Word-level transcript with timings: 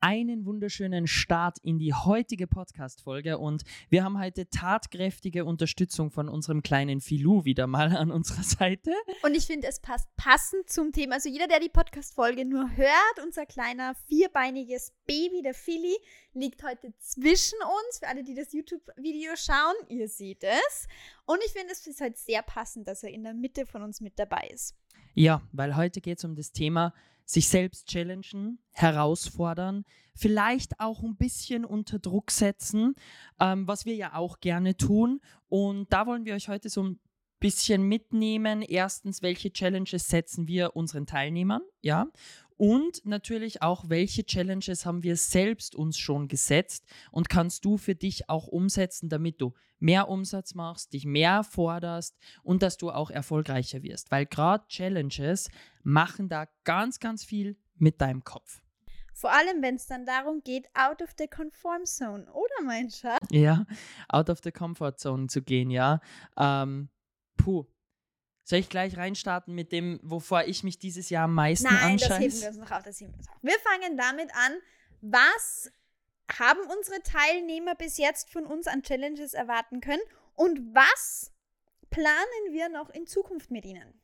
einen 0.00 0.44
wunderschönen 0.44 1.06
Start 1.06 1.58
in 1.62 1.78
die 1.78 1.92
heutige 1.92 2.46
Podcast-Folge 2.46 3.38
und 3.38 3.64
wir 3.88 4.04
haben 4.04 4.18
heute 4.18 4.48
tatkräftige 4.48 5.44
Unterstützung 5.44 6.10
von 6.10 6.28
unserem 6.28 6.62
kleinen 6.62 7.00
Filou 7.00 7.44
wieder 7.44 7.66
mal 7.66 7.96
an 7.96 8.10
unserer 8.10 8.42
Seite. 8.42 8.92
Und 9.22 9.36
ich 9.36 9.46
finde, 9.46 9.66
es 9.66 9.80
passt 9.80 10.08
passend 10.16 10.70
zum 10.70 10.92
Thema. 10.92 11.16
Also 11.16 11.28
jeder, 11.28 11.48
der 11.48 11.60
die 11.60 11.68
Podcast-Folge 11.68 12.44
nur 12.44 12.76
hört, 12.76 13.24
unser 13.24 13.46
kleiner 13.46 13.94
vierbeiniges 14.06 14.92
Baby, 15.06 15.42
der 15.42 15.54
Philly, 15.54 15.96
liegt 16.32 16.62
heute 16.62 16.92
zwischen 16.98 17.58
uns. 17.60 17.98
Für 17.98 18.08
alle, 18.08 18.22
die 18.22 18.34
das 18.34 18.52
YouTube-Video 18.52 19.32
schauen, 19.36 19.74
ihr 19.88 20.08
seht 20.08 20.44
es. 20.44 20.86
Und 21.26 21.38
ich 21.44 21.52
finde, 21.52 21.72
es 21.72 21.86
ist 21.86 22.00
halt 22.00 22.16
sehr 22.16 22.42
passend, 22.42 22.86
dass 22.86 23.02
er 23.02 23.10
in 23.10 23.24
der 23.24 23.34
Mitte 23.34 23.66
von 23.66 23.82
uns 23.82 24.00
mit 24.00 24.18
dabei 24.18 24.48
ist. 24.52 24.76
Ja, 25.14 25.42
weil 25.52 25.76
heute 25.76 26.00
geht 26.00 26.18
es 26.18 26.24
um 26.24 26.36
das 26.36 26.52
Thema 26.52 26.94
sich 27.28 27.48
selbst 27.48 27.88
challengen, 27.88 28.58
herausfordern, 28.72 29.84
vielleicht 30.14 30.80
auch 30.80 31.02
ein 31.02 31.16
bisschen 31.16 31.66
unter 31.66 31.98
Druck 31.98 32.30
setzen, 32.30 32.94
ähm, 33.38 33.68
was 33.68 33.84
wir 33.84 33.94
ja 33.94 34.14
auch 34.14 34.40
gerne 34.40 34.76
tun. 34.76 35.20
Und 35.48 35.92
da 35.92 36.06
wollen 36.06 36.24
wir 36.24 36.34
euch 36.34 36.48
heute 36.48 36.70
so 36.70 36.82
ein 36.82 36.98
bisschen 37.38 37.82
mitnehmen. 37.82 38.62
Erstens, 38.62 39.20
welche 39.20 39.52
Challenges 39.52 40.08
setzen 40.08 40.48
wir 40.48 40.74
unseren 40.74 41.06
Teilnehmern, 41.06 41.62
ja? 41.82 42.06
Und 42.58 43.06
natürlich 43.06 43.62
auch, 43.62 43.88
welche 43.88 44.26
Challenges 44.26 44.84
haben 44.84 45.04
wir 45.04 45.16
selbst 45.16 45.76
uns 45.76 45.96
schon 45.96 46.26
gesetzt 46.26 46.84
und 47.12 47.28
kannst 47.28 47.64
du 47.64 47.78
für 47.78 47.94
dich 47.94 48.28
auch 48.28 48.48
umsetzen, 48.48 49.08
damit 49.08 49.40
du 49.40 49.54
mehr 49.78 50.08
Umsatz 50.08 50.54
machst, 50.54 50.92
dich 50.92 51.06
mehr 51.06 51.44
forderst 51.44 52.18
und 52.42 52.62
dass 52.62 52.76
du 52.76 52.90
auch 52.90 53.10
erfolgreicher 53.10 53.84
wirst. 53.84 54.10
Weil 54.10 54.26
gerade 54.26 54.66
Challenges 54.66 55.50
machen 55.84 56.28
da 56.28 56.48
ganz, 56.64 56.98
ganz 56.98 57.24
viel 57.24 57.56
mit 57.76 58.00
deinem 58.00 58.24
Kopf. 58.24 58.60
Vor 59.14 59.32
allem, 59.32 59.62
wenn 59.62 59.76
es 59.76 59.86
dann 59.86 60.04
darum 60.04 60.42
geht, 60.44 60.66
out 60.74 61.00
of 61.00 61.10
the 61.16 61.26
conform 61.26 61.84
zone, 61.84 62.26
oder 62.32 62.64
mein 62.64 62.90
Schatz? 62.90 63.24
Ja, 63.30 63.66
out 64.08 64.30
of 64.30 64.40
the 64.42 64.52
comfort 64.52 64.98
zone 64.98 65.28
zu 65.28 65.42
gehen, 65.42 65.70
ja. 65.70 66.00
Ähm, 66.36 66.88
puh, 67.36 67.66
soll 68.48 68.60
ich 68.60 68.70
gleich 68.70 68.96
reinstarten 68.96 69.54
mit 69.54 69.72
dem, 69.72 70.00
wovor 70.02 70.44
ich 70.44 70.64
mich 70.64 70.78
dieses 70.78 71.10
Jahr 71.10 71.24
am 71.24 71.34
meisten 71.34 71.64
Nein, 71.66 71.92
anscheiße? 71.92 72.08
das 72.08 72.18
heben 72.18 72.40
wir 72.40 72.48
uns 72.48 72.56
noch 72.56 72.70
auf, 72.70 72.82
das 72.82 73.00
heben 73.00 73.12
wir 73.12 73.18
uns 73.18 73.28
auf. 73.28 73.36
Wir 73.42 73.58
fangen 73.58 73.96
damit 73.98 74.30
an, 74.34 74.52
was 75.02 75.70
haben 76.38 76.60
unsere 76.60 77.02
Teilnehmer 77.02 77.74
bis 77.74 77.98
jetzt 77.98 78.30
von 78.30 78.46
uns 78.46 78.66
an 78.66 78.82
Challenges 78.82 79.34
erwarten 79.34 79.80
können 79.80 80.00
und 80.34 80.74
was 80.74 81.30
planen 81.90 82.52
wir 82.52 82.70
noch 82.70 82.88
in 82.88 83.06
Zukunft 83.06 83.50
mit 83.50 83.66
ihnen? 83.66 84.00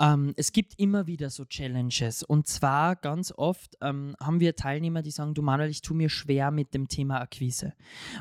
Ähm, 0.00 0.34
es 0.36 0.52
gibt 0.52 0.78
immer 0.78 1.06
wieder 1.06 1.30
so 1.30 1.44
Challenges. 1.44 2.22
Und 2.22 2.48
zwar 2.48 2.96
ganz 2.96 3.32
oft 3.36 3.76
ähm, 3.82 4.16
haben 4.20 4.40
wir 4.40 4.56
Teilnehmer, 4.56 5.02
die 5.02 5.10
sagen, 5.10 5.34
du 5.34 5.42
Manuel, 5.42 5.70
ich 5.70 5.82
tue 5.82 5.96
mir 5.96 6.08
schwer 6.08 6.50
mit 6.50 6.74
dem 6.74 6.88
Thema 6.88 7.20
Akquise. 7.20 7.74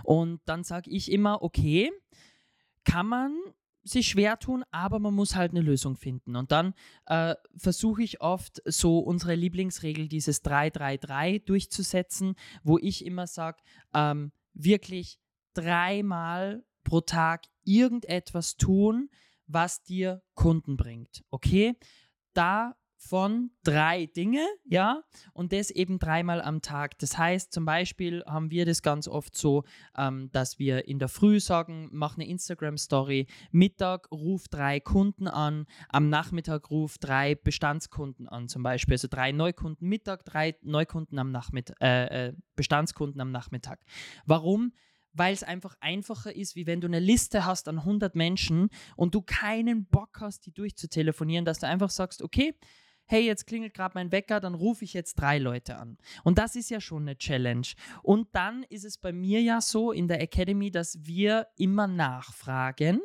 Und 0.04 0.42
dann 0.46 0.64
sage 0.64 0.92
ich 0.92 1.12
immer, 1.12 1.42
okay, 1.42 1.92
kann 2.84 3.08
man 3.08 3.38
sich 3.84 4.08
schwer 4.08 4.38
tun, 4.40 4.64
aber 4.72 5.00
man 5.00 5.14
muss 5.14 5.36
halt 5.36 5.52
eine 5.52 5.62
Lösung 5.62 5.96
finden. 5.96 6.36
Und 6.36 6.52
dann 6.52 6.74
äh, 7.06 7.36
versuche 7.56 8.04
ich 8.04 8.22
oft 8.22 8.62
so 8.66 9.00
unsere 9.00 9.36
Lieblingsregel, 9.36 10.08
dieses 10.08 10.44
3-3-3 10.44 11.46
durchzusetzen, 11.46 12.36
wo 12.64 12.78
ich 12.78 13.06
immer 13.06 13.28
sage, 13.28 13.62
ähm, 13.94 14.32
wirklich 14.54 15.20
dreimal 15.54 16.64
pro 16.84 17.02
Tag 17.02 17.46
irgendetwas 17.64 18.58
tun, 18.58 19.10
was 19.48 19.84
dir 19.84 20.22
Kunden 20.36 20.78
bringt. 20.78 21.24
Okay? 21.30 21.76
Da 22.34 22.76
von 23.00 23.52
drei 23.64 24.08
Dinge, 24.08 24.46
ja, 24.66 25.02
und 25.34 25.54
das 25.54 25.72
eben 25.72 26.00
dreimal 26.00 26.42
am 26.42 26.62
Tag. 26.62 27.00
Das 27.00 27.18
heißt, 27.18 27.54
zum 27.54 27.64
Beispiel 27.64 28.24
haben 28.26 28.52
wir 28.52 28.66
das 28.66 28.82
ganz 28.82 29.08
oft 29.08 29.38
so, 29.38 29.64
ähm, 29.98 30.30
dass 30.34 30.60
wir 30.60 30.86
in 30.88 31.00
der 31.00 31.08
Früh 31.08 31.40
sagen, 31.40 31.88
mach 31.94 32.18
eine 32.18 32.28
Instagram-Story, 32.28 33.28
Mittag 33.52 34.12
ruf 34.12 34.50
drei 34.50 34.82
Kunden 34.82 35.30
an, 35.30 35.66
am 35.88 36.10
Nachmittag 36.10 36.70
ruf 36.70 36.98
drei 36.98 37.36
Bestandskunden 37.36 38.28
an, 38.28 38.50
zum 38.50 38.64
Beispiel. 38.64 38.96
Also 38.96 39.08
drei 39.10 39.32
Neukunden 39.32 39.88
Mittag, 39.88 40.26
drei 40.26 40.56
Neukunden 40.62 41.18
am 41.20 41.32
Nachmittag, 41.32 41.78
äh, 41.82 42.28
äh, 42.28 42.34
Bestandskunden 42.58 43.22
am 43.22 43.32
Nachmittag. 43.32 43.80
Warum? 44.26 44.74
weil 45.12 45.34
es 45.34 45.44
einfach 45.44 45.76
einfacher 45.80 46.36
ist, 46.36 46.56
wie 46.56 46.68
wenn 46.68 46.82
du 46.82 46.88
eine 46.88 47.00
Liste 47.00 47.44
hast 47.44 47.68
an 47.68 47.80
100 47.80 48.16
Menschen 48.16 48.70
und 48.96 49.16
du 49.16 49.22
keinen 49.22 49.86
Bock 49.86 50.22
hast, 50.22 50.46
die 50.46 50.54
durchzutelefonieren, 50.54 51.46
dass 51.46 51.60
du 51.60 51.68
einfach 51.68 51.90
sagst, 51.90 52.22
okay, 52.22 52.54
hey, 53.10 53.26
jetzt 53.26 53.48
klingelt 53.48 53.74
gerade 53.74 53.94
mein 53.96 54.12
Wecker, 54.12 54.40
dann 54.40 54.54
rufe 54.54 54.86
ich 54.86 54.94
jetzt 54.94 55.16
drei 55.16 55.40
Leute 55.40 55.78
an. 55.78 55.98
Und 56.24 56.38
das 56.38 56.56
ist 56.56 56.70
ja 56.70 56.80
schon 56.80 57.02
eine 57.04 57.18
Challenge. 57.18 57.68
Und 58.04 58.28
dann 58.34 58.64
ist 58.70 58.86
es 58.86 59.00
bei 59.00 59.12
mir 59.12 59.42
ja 59.42 59.62
so 59.62 59.92
in 59.92 60.08
der 60.08 60.22
Academy, 60.22 60.70
dass 60.70 61.04
wir 61.04 61.48
immer 61.58 61.88
nachfragen, 61.88 63.02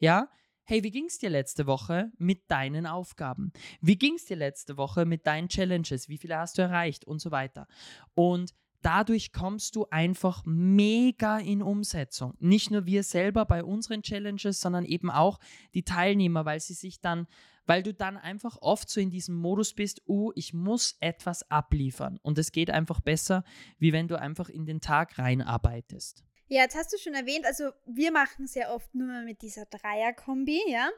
ja, 0.00 0.28
hey, 0.64 0.82
wie 0.82 0.90
ging 0.90 1.04
es 1.06 1.18
dir 1.18 1.30
letzte 1.30 1.66
Woche 1.66 2.10
mit 2.18 2.50
deinen 2.50 2.84
Aufgaben? 2.84 3.52
Wie 3.80 3.96
ging 3.96 4.14
es 4.14 4.24
dir 4.24 4.36
letzte 4.36 4.76
Woche 4.76 5.04
mit 5.04 5.24
deinen 5.24 5.48
Challenges? 5.48 6.08
Wie 6.08 6.18
viele 6.18 6.36
hast 6.36 6.58
du 6.58 6.62
erreicht 6.62 7.04
und 7.04 7.20
so 7.20 7.30
weiter? 7.30 7.68
Und 8.14 8.54
dadurch 8.82 9.32
kommst 9.32 9.76
du 9.76 9.86
einfach 9.90 10.42
mega 10.44 11.38
in 11.38 11.62
Umsetzung. 11.62 12.34
Nicht 12.40 12.72
nur 12.72 12.86
wir 12.86 13.04
selber 13.04 13.44
bei 13.44 13.62
unseren 13.62 14.02
Challenges, 14.02 14.60
sondern 14.60 14.84
eben 14.84 15.10
auch 15.10 15.38
die 15.74 15.84
Teilnehmer, 15.84 16.44
weil 16.44 16.58
sie 16.58 16.74
sich 16.74 17.00
dann 17.00 17.28
weil 17.66 17.82
du 17.82 17.94
dann 17.94 18.16
einfach 18.16 18.58
oft 18.60 18.88
so 18.88 19.00
in 19.00 19.10
diesem 19.10 19.36
Modus 19.36 19.74
bist, 19.74 20.02
uh, 20.06 20.32
ich 20.34 20.52
muss 20.52 20.96
etwas 21.00 21.50
abliefern. 21.50 22.18
Und 22.22 22.38
es 22.38 22.52
geht 22.52 22.70
einfach 22.70 23.00
besser, 23.00 23.44
wie 23.78 23.92
wenn 23.92 24.08
du 24.08 24.18
einfach 24.18 24.48
in 24.48 24.66
den 24.66 24.80
Tag 24.80 25.18
reinarbeitest. 25.18 26.24
Ja, 26.48 26.62
jetzt 26.62 26.76
hast 26.76 26.92
du 26.92 26.98
schon 26.98 27.14
erwähnt, 27.14 27.46
also 27.46 27.70
wir 27.86 28.12
machen 28.12 28.46
sehr 28.46 28.74
oft 28.74 28.94
nur 28.94 29.22
mit 29.22 29.42
dieser 29.42 29.64
Dreier-Kombi, 29.66 30.60
ja. 30.68 30.90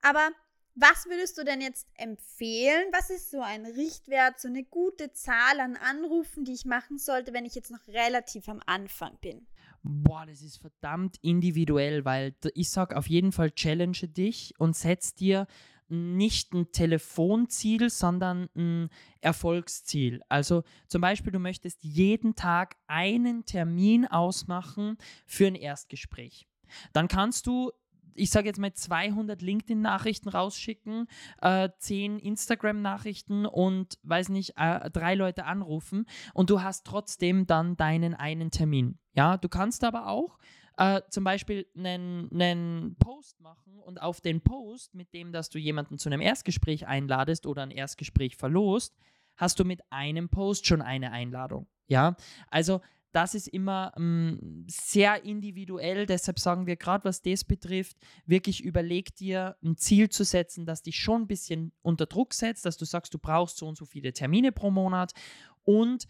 Aber 0.00 0.30
was 0.76 1.06
würdest 1.06 1.38
du 1.38 1.44
denn 1.44 1.60
jetzt 1.60 1.88
empfehlen? 1.94 2.84
Was 2.92 3.10
ist 3.10 3.30
so 3.30 3.40
ein 3.40 3.64
Richtwert, 3.64 4.38
so 4.38 4.46
eine 4.46 4.62
gute 4.62 5.10
Zahl 5.12 5.58
an 5.58 5.76
Anrufen, 5.76 6.44
die 6.44 6.52
ich 6.52 6.66
machen 6.66 6.98
sollte, 6.98 7.32
wenn 7.32 7.46
ich 7.46 7.54
jetzt 7.54 7.70
noch 7.70 7.86
relativ 7.88 8.48
am 8.48 8.60
Anfang 8.66 9.16
bin? 9.20 9.46
Boah, 9.82 10.26
das 10.26 10.42
ist 10.42 10.58
verdammt 10.58 11.16
individuell, 11.22 12.04
weil 12.04 12.34
ich 12.54 12.70
sage 12.70 12.96
auf 12.96 13.06
jeden 13.06 13.32
Fall 13.32 13.52
challenge 13.52 14.08
dich 14.08 14.52
und 14.58 14.76
setz 14.76 15.14
dir 15.14 15.46
nicht 15.88 16.52
ein 16.52 16.72
Telefonziel, 16.72 17.90
sondern 17.90 18.48
ein 18.56 18.88
Erfolgsziel. 19.20 20.22
Also 20.28 20.62
zum 20.88 21.00
Beispiel, 21.00 21.32
du 21.32 21.38
möchtest 21.38 21.82
jeden 21.82 22.34
Tag 22.34 22.76
einen 22.86 23.44
Termin 23.44 24.06
ausmachen 24.06 24.98
für 25.26 25.46
ein 25.46 25.54
Erstgespräch. 25.54 26.46
Dann 26.92 27.08
kannst 27.08 27.46
du 27.46 27.72
ich 28.18 28.30
sage 28.30 28.46
jetzt 28.46 28.58
mal 28.58 28.72
200 28.72 29.42
LinkedIn-Nachrichten 29.42 30.28
rausschicken, 30.28 31.06
äh, 31.40 31.68
10 31.78 32.18
Instagram-Nachrichten 32.18 33.46
und 33.46 33.98
weiß 34.02 34.30
nicht, 34.30 34.54
äh, 34.56 34.90
drei 34.90 35.14
Leute 35.14 35.44
anrufen 35.44 36.06
und 36.34 36.50
du 36.50 36.62
hast 36.62 36.86
trotzdem 36.86 37.46
dann 37.46 37.76
deinen 37.76 38.14
einen 38.14 38.50
Termin. 38.50 38.98
Ja, 39.12 39.36
du 39.36 39.48
kannst 39.48 39.84
aber 39.84 40.08
auch 40.08 40.38
äh, 40.76 41.00
zum 41.10 41.24
Beispiel 41.24 41.66
einen, 41.76 42.30
einen 42.32 42.96
Post 42.98 43.40
machen 43.40 43.78
und 43.78 44.00
auf 44.00 44.20
den 44.20 44.40
Post, 44.40 44.94
mit 44.94 45.12
dem, 45.14 45.32
dass 45.32 45.48
du 45.48 45.58
jemanden 45.58 45.98
zu 45.98 46.08
einem 46.08 46.20
Erstgespräch 46.20 46.86
einladest 46.86 47.46
oder 47.46 47.62
ein 47.62 47.70
Erstgespräch 47.70 48.36
verlost, 48.36 48.94
hast 49.36 49.58
du 49.58 49.64
mit 49.64 49.80
einem 49.90 50.28
Post 50.28 50.66
schon 50.66 50.82
eine 50.82 51.12
Einladung. 51.12 51.66
Ja, 51.88 52.16
also 52.48 52.80
das 53.12 53.34
ist 53.34 53.48
immer 53.48 53.92
ähm, 53.96 54.66
sehr 54.68 55.24
individuell. 55.24 56.04
Deshalb 56.04 56.38
sagen 56.38 56.66
wir 56.66 56.76
gerade, 56.76 57.04
was 57.04 57.22
das 57.22 57.44
betrifft, 57.44 57.96
wirklich 58.26 58.62
überleg 58.62 59.14
dir 59.14 59.56
ein 59.64 59.76
Ziel 59.76 60.10
zu 60.10 60.22
setzen, 60.22 60.66
das 60.66 60.82
dich 60.82 60.98
schon 60.98 61.22
ein 61.22 61.26
bisschen 61.26 61.72
unter 61.80 62.04
Druck 62.04 62.34
setzt, 62.34 62.66
dass 62.66 62.76
du 62.76 62.84
sagst, 62.84 63.14
du 63.14 63.18
brauchst 63.18 63.56
so 63.56 63.66
und 63.66 63.78
so 63.78 63.86
viele 63.86 64.12
Termine 64.12 64.52
pro 64.52 64.70
Monat 64.70 65.14
und 65.62 66.06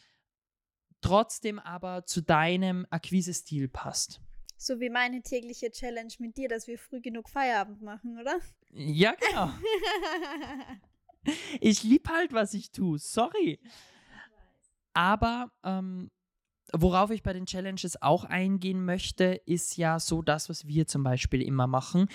trotzdem 1.00 1.60
aber 1.60 2.06
zu 2.06 2.22
deinem 2.22 2.86
Akquise-Stil 2.90 3.68
passt. 3.68 4.20
So 4.56 4.80
wie 4.80 4.90
meine 4.90 5.22
tägliche 5.22 5.70
Challenge 5.70 6.12
mit 6.18 6.36
dir, 6.36 6.48
dass 6.48 6.66
wir 6.66 6.78
früh 6.78 7.00
genug 7.00 7.28
Feierabend 7.28 7.82
machen, 7.82 8.18
oder? 8.18 8.40
Ja, 8.70 9.14
genau. 9.14 9.50
ich 11.60 11.82
liebe 11.82 12.10
halt, 12.10 12.32
was 12.32 12.54
ich 12.54 12.70
tue. 12.70 12.98
Sorry. 12.98 13.60
Aber 14.94 15.52
ähm, 15.62 16.10
worauf 16.72 17.10
ich 17.10 17.22
bei 17.22 17.34
den 17.34 17.46
Challenges 17.46 18.00
auch 18.00 18.24
eingehen 18.24 18.84
möchte, 18.84 19.40
ist 19.44 19.76
ja 19.76 20.00
so 20.00 20.22
das, 20.22 20.48
was 20.48 20.66
wir 20.66 20.86
zum 20.86 21.02
Beispiel 21.02 21.42
immer 21.42 21.66
machen. 21.66 22.08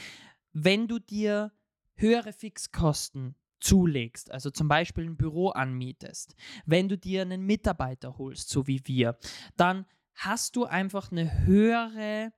Wenn 0.51 0.88
du 0.88 0.99
dir 0.99 1.51
höhere 1.95 2.33
Fixkosten 2.33 3.35
zulegst, 3.59 4.31
also 4.31 4.49
zum 4.49 4.67
Beispiel 4.67 5.05
ein 5.05 5.17
Büro 5.17 5.49
anmietest, 5.49 6.35
wenn 6.65 6.89
du 6.89 6.97
dir 6.97 7.21
einen 7.21 7.43
Mitarbeiter 7.43 8.17
holst, 8.17 8.49
so 8.49 8.65
wie 8.67 8.81
wir, 8.85 9.17
dann 9.55 9.85
hast 10.16 10.56
du 10.56 10.66
einfach 10.66 11.12
eine 11.12 11.46
höhere 11.46 12.34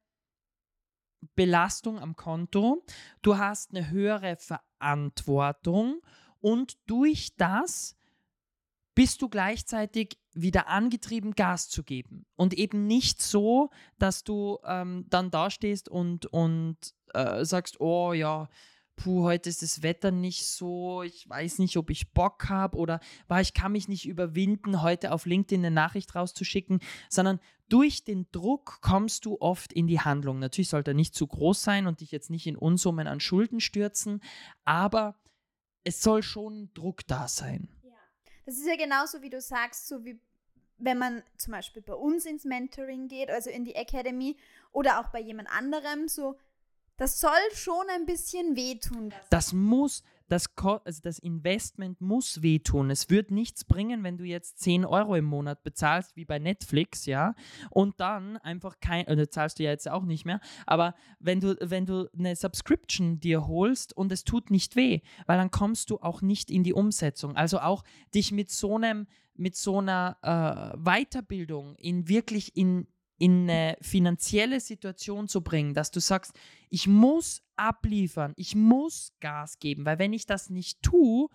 Belastung 1.36 2.00
am 2.00 2.16
Konto, 2.16 2.84
du 3.22 3.38
hast 3.38 3.72
eine 3.72 3.90
höhere 3.90 4.38
Verantwortung 4.38 6.02
und 6.40 6.78
durch 6.88 7.36
das 7.38 7.96
bist 8.96 9.22
du 9.22 9.30
gleichzeitig 9.30 10.20
wieder 10.34 10.68
angetrieben 10.68 11.34
Gas 11.34 11.70
zu 11.70 11.84
geben. 11.84 12.26
Und 12.36 12.54
eben 12.54 12.86
nicht 12.86 13.22
so, 13.22 13.70
dass 13.98 14.24
du 14.24 14.60
ähm, 14.66 15.06
dann 15.10 15.32
dastehst 15.32 15.90
und, 15.90 16.28
und 16.28 16.78
äh, 17.14 17.44
sagst, 17.44 17.80
oh 17.80 18.14
ja, 18.14 18.50
puh, 18.96 19.24
heute 19.24 19.50
ist 19.50 19.62
das 19.62 19.82
Wetter 19.82 20.12
nicht 20.12 20.46
so, 20.46 21.02
ich 21.02 21.28
weiß 21.28 21.60
nicht, 21.60 21.78
ob 21.78 21.90
ich 21.90 22.12
Bock 22.14 22.50
habe 22.50 22.78
oder 22.78 23.00
war 23.28 23.42
ich 23.42 23.54
kann 23.54 23.72
mich 23.72 23.88
nicht 23.88 24.08
überwinden, 24.08 24.82
heute 24.82 25.12
auf 25.12 25.26
LinkedIn 25.26 25.66
eine 25.66 25.74
Nachricht 25.74 26.14
rauszuschicken, 26.14 26.80
sondern 27.10 27.40
durch 27.74 28.04
den 28.04 28.28
Druck 28.32 28.82
kommst 28.82 29.26
du 29.26 29.42
oft 29.42 29.74
in 29.74 29.88
die 29.88 30.00
Handlung. 30.00 30.38
Natürlich 30.38 30.70
sollte 30.70 30.92
er 30.92 30.94
nicht 30.94 31.16
zu 31.16 31.26
groß 31.26 31.64
sein 31.64 31.88
und 31.88 32.02
dich 32.02 32.12
jetzt 32.12 32.30
nicht 32.30 32.46
in 32.46 32.56
Unsummen 32.56 33.08
an 33.08 33.20
Schulden 33.20 33.60
stürzen, 33.60 34.22
aber 34.64 35.16
es 35.84 36.04
soll 36.04 36.22
schon 36.22 36.70
Druck 36.76 37.08
da 37.08 37.28
sein. 37.28 37.68
Ja. 37.82 37.96
Das 38.46 38.60
ist 38.60 38.68
ja 38.68 38.76
genauso, 38.76 39.24
wie 39.24 39.32
du 39.32 39.42
sagst, 39.42 39.88
so 39.88 40.06
wie 40.06 40.20
wenn 40.78 41.00
man 41.00 41.24
zum 41.38 41.54
Beispiel 41.54 41.82
bei 41.82 41.96
uns 41.96 42.26
ins 42.26 42.46
Mentoring 42.46 43.08
geht, 43.08 43.32
also 43.32 43.50
in 43.50 43.66
die 43.66 43.74
Academy 43.74 44.38
oder 44.72 45.00
auch 45.00 45.08
bei 45.08 45.20
jemand 45.20 45.50
anderem, 45.50 46.08
so 46.08 46.38
das 46.98 47.20
soll 47.20 47.32
schon 47.56 47.90
ein 47.90 48.06
bisschen 48.06 48.56
wehtun. 48.56 49.12
Das 49.32 49.52
muss, 49.52 50.04
das, 50.28 50.48
also 50.58 51.02
das 51.02 51.20
Investment 51.20 52.02
muss 52.02 52.42
wehtun. 52.42 52.90
Es 52.90 53.10
wird 53.10 53.32
nichts 53.32 53.66
bringen, 53.66 54.04
wenn 54.04 54.18
du 54.18 54.24
jetzt 54.24 54.60
10 54.60 54.86
Euro 54.86 55.16
im 55.16 55.26
Monat 55.26 55.64
bezahlst, 55.64 56.16
wie 56.16 56.26
bei 56.26 56.40
Netflix, 56.40 57.06
ja, 57.06 57.36
und 57.70 58.00
dann 58.00 58.38
einfach 58.38 58.80
kein, 58.80 59.08
oder 59.08 59.30
zahlst 59.30 59.60
du 59.60 59.64
ja 59.64 59.72
jetzt 59.72 59.90
auch 59.90 60.04
nicht 60.04 60.26
mehr, 60.26 60.40
aber 60.66 60.96
wenn 61.20 61.40
du, 61.40 61.56
wenn 61.62 61.86
du 61.86 62.10
eine 62.18 62.36
Subscription 62.36 63.20
dir 63.20 63.48
holst 63.48 63.96
und 63.96 64.12
es 64.12 64.24
tut 64.24 64.50
nicht 64.50 64.76
weh, 64.76 65.02
weil 65.26 65.38
dann 65.38 65.52
kommst 65.52 65.90
du 65.90 66.00
auch 66.00 66.22
nicht 66.22 66.50
in 66.50 66.64
die 66.64 66.74
Umsetzung. 66.74 67.36
Also 67.36 67.60
auch 67.60 67.84
dich 68.16 68.32
mit 68.32 68.50
so 68.50 68.76
einem, 68.76 69.08
mit 69.36 69.56
so 69.56 69.80
einer 69.80 70.18
äh, 70.22 70.78
Weiterbildung 70.78 71.76
in 71.76 72.08
wirklich 72.08 72.56
in 72.56 72.88
in 73.20 73.50
eine 73.50 73.78
finanzielle 73.80 74.60
Situation 74.60 75.28
zu 75.28 75.42
bringen, 75.42 75.74
dass 75.74 75.92
du 75.92 76.00
sagst, 76.00 76.34
ich 76.70 76.88
muss 76.88 77.43
abliefern, 77.56 78.34
ich 78.36 78.56
muss 78.56 79.14
Gas 79.20 79.60
geben, 79.60 79.86
weil 79.86 80.00
wenn 80.00 80.14
ich 80.14 80.26
das 80.26 80.50
nicht 80.50 80.82
tue, 80.82 81.30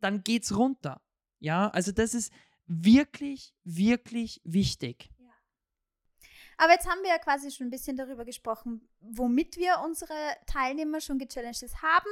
dann 0.00 0.22
geht 0.22 0.44
es 0.44 0.56
runter. 0.56 1.00
Ja, 1.38 1.68
also 1.70 1.92
das 1.92 2.14
ist 2.14 2.32
wirklich, 2.66 3.54
wirklich 3.64 4.40
wichtig. 4.44 5.10
Aber 6.56 6.72
jetzt 6.72 6.88
haben 6.88 7.02
wir 7.02 7.10
ja 7.10 7.18
quasi 7.18 7.50
schon 7.50 7.66
ein 7.66 7.70
bisschen 7.70 7.96
darüber 7.96 8.24
gesprochen, 8.24 8.88
womit 9.00 9.56
wir 9.56 9.80
unsere 9.84 10.14
Teilnehmer 10.46 11.00
schon 11.00 11.18
gechallenged 11.18 11.82
haben. 11.82 12.10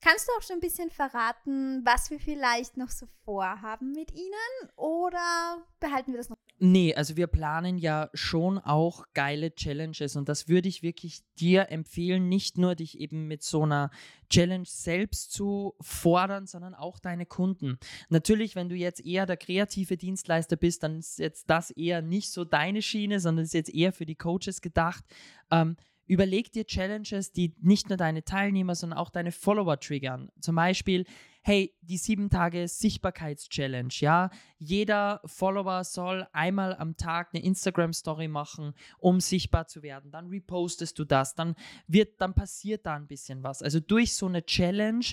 Kannst 0.00 0.28
du 0.28 0.32
auch 0.32 0.42
schon 0.42 0.58
ein 0.58 0.60
bisschen 0.60 0.90
verraten, 0.90 1.84
was 1.84 2.10
wir 2.10 2.20
vielleicht 2.20 2.76
noch 2.76 2.90
so 2.90 3.06
vorhaben 3.24 3.92
mit 3.92 4.12
ihnen 4.12 4.70
oder 4.76 5.66
behalten 5.80 6.12
wir 6.12 6.18
das 6.18 6.28
noch? 6.28 6.38
Nee, 6.60 6.92
also 6.92 7.16
wir 7.16 7.28
planen 7.28 7.78
ja 7.78 8.10
schon 8.14 8.58
auch 8.58 9.04
geile 9.14 9.54
Challenges 9.54 10.16
und 10.16 10.28
das 10.28 10.48
würde 10.48 10.68
ich 10.68 10.82
wirklich 10.82 11.20
dir 11.38 11.70
empfehlen, 11.70 12.28
nicht 12.28 12.58
nur 12.58 12.74
dich 12.74 12.98
eben 12.98 13.28
mit 13.28 13.44
so 13.44 13.62
einer 13.62 13.90
Challenge 14.28 14.66
selbst 14.66 15.30
zu 15.30 15.76
fordern, 15.80 16.48
sondern 16.48 16.74
auch 16.74 16.98
deine 16.98 17.26
Kunden. 17.26 17.78
Natürlich, 18.08 18.56
wenn 18.56 18.68
du 18.68 18.74
jetzt 18.74 19.04
eher 19.06 19.24
der 19.24 19.36
kreative 19.36 19.96
Dienstleister 19.96 20.56
bist, 20.56 20.82
dann 20.82 20.98
ist 20.98 21.20
jetzt 21.20 21.48
das 21.48 21.70
eher 21.70 22.02
nicht 22.02 22.32
so 22.32 22.44
deine 22.44 22.82
Schiene, 22.82 23.20
sondern 23.20 23.44
ist 23.44 23.54
jetzt 23.54 23.72
eher 23.72 23.92
für 23.92 24.06
die 24.06 24.16
Coaches 24.16 24.60
gedacht. 24.60 25.04
Ähm, 25.52 25.76
überleg 26.08 26.50
dir 26.50 26.66
Challenges, 26.66 27.30
die 27.30 27.54
nicht 27.60 27.88
nur 27.88 27.98
deine 27.98 28.24
Teilnehmer, 28.24 28.74
sondern 28.74 28.98
auch 28.98 29.10
deine 29.10 29.30
Follower 29.30 29.78
triggern. 29.78 30.28
Zum 30.40 30.56
Beispiel, 30.56 31.04
hey, 31.48 31.74
die 31.80 31.96
sieben 31.96 32.28
Tage 32.28 32.68
Sichtbarkeits-Challenge, 32.68 33.88
ja. 34.00 34.28
Jeder 34.58 35.22
Follower 35.24 35.82
soll 35.82 36.28
einmal 36.32 36.76
am 36.76 36.98
Tag 36.98 37.30
eine 37.32 37.42
Instagram-Story 37.42 38.28
machen, 38.28 38.74
um 38.98 39.18
sichtbar 39.20 39.66
zu 39.66 39.82
werden. 39.82 40.10
Dann 40.10 40.26
repostest 40.26 40.98
du 40.98 41.06
das, 41.06 41.34
dann 41.34 41.54
wird, 41.86 42.20
dann 42.20 42.34
passiert 42.34 42.84
da 42.84 42.96
ein 42.96 43.06
bisschen 43.06 43.42
was. 43.42 43.62
Also 43.62 43.80
durch 43.80 44.14
so 44.14 44.26
eine 44.26 44.44
Challenge 44.44 45.06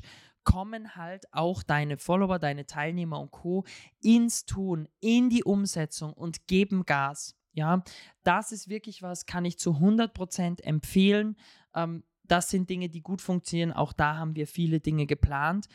kommen 0.43 0.97
halt 0.97 1.23
auch 1.31 1.63
deine 1.63 1.97
Follower, 1.97 2.37
deine 2.37 2.65
Teilnehmer 2.65 3.21
und 3.21 3.31
Co. 3.31 3.63
ins 4.01 4.45
Tun, 4.45 4.89
in 4.99 5.29
die 5.29 5.45
Umsetzung 5.45 6.11
und 6.11 6.47
geben 6.47 6.85
Gas. 6.85 7.37
Ja, 7.53 7.81
das 8.23 8.51
ist 8.51 8.67
wirklich 8.67 9.01
was, 9.01 9.25
kann 9.25 9.45
ich 9.45 9.57
zu 9.57 9.77
100% 9.77 10.61
empfehlen. 10.63 11.37
Ähm, 11.73 12.03
das 12.23 12.49
sind 12.49 12.69
Dinge, 12.69 12.89
die 12.89 13.01
gut 13.01 13.21
funktionieren. 13.21 13.71
Auch 13.71 13.93
da 13.93 14.17
haben 14.17 14.35
wir 14.35 14.47
viele 14.47 14.81
Dinge 14.81 15.05
geplant. 15.05 15.69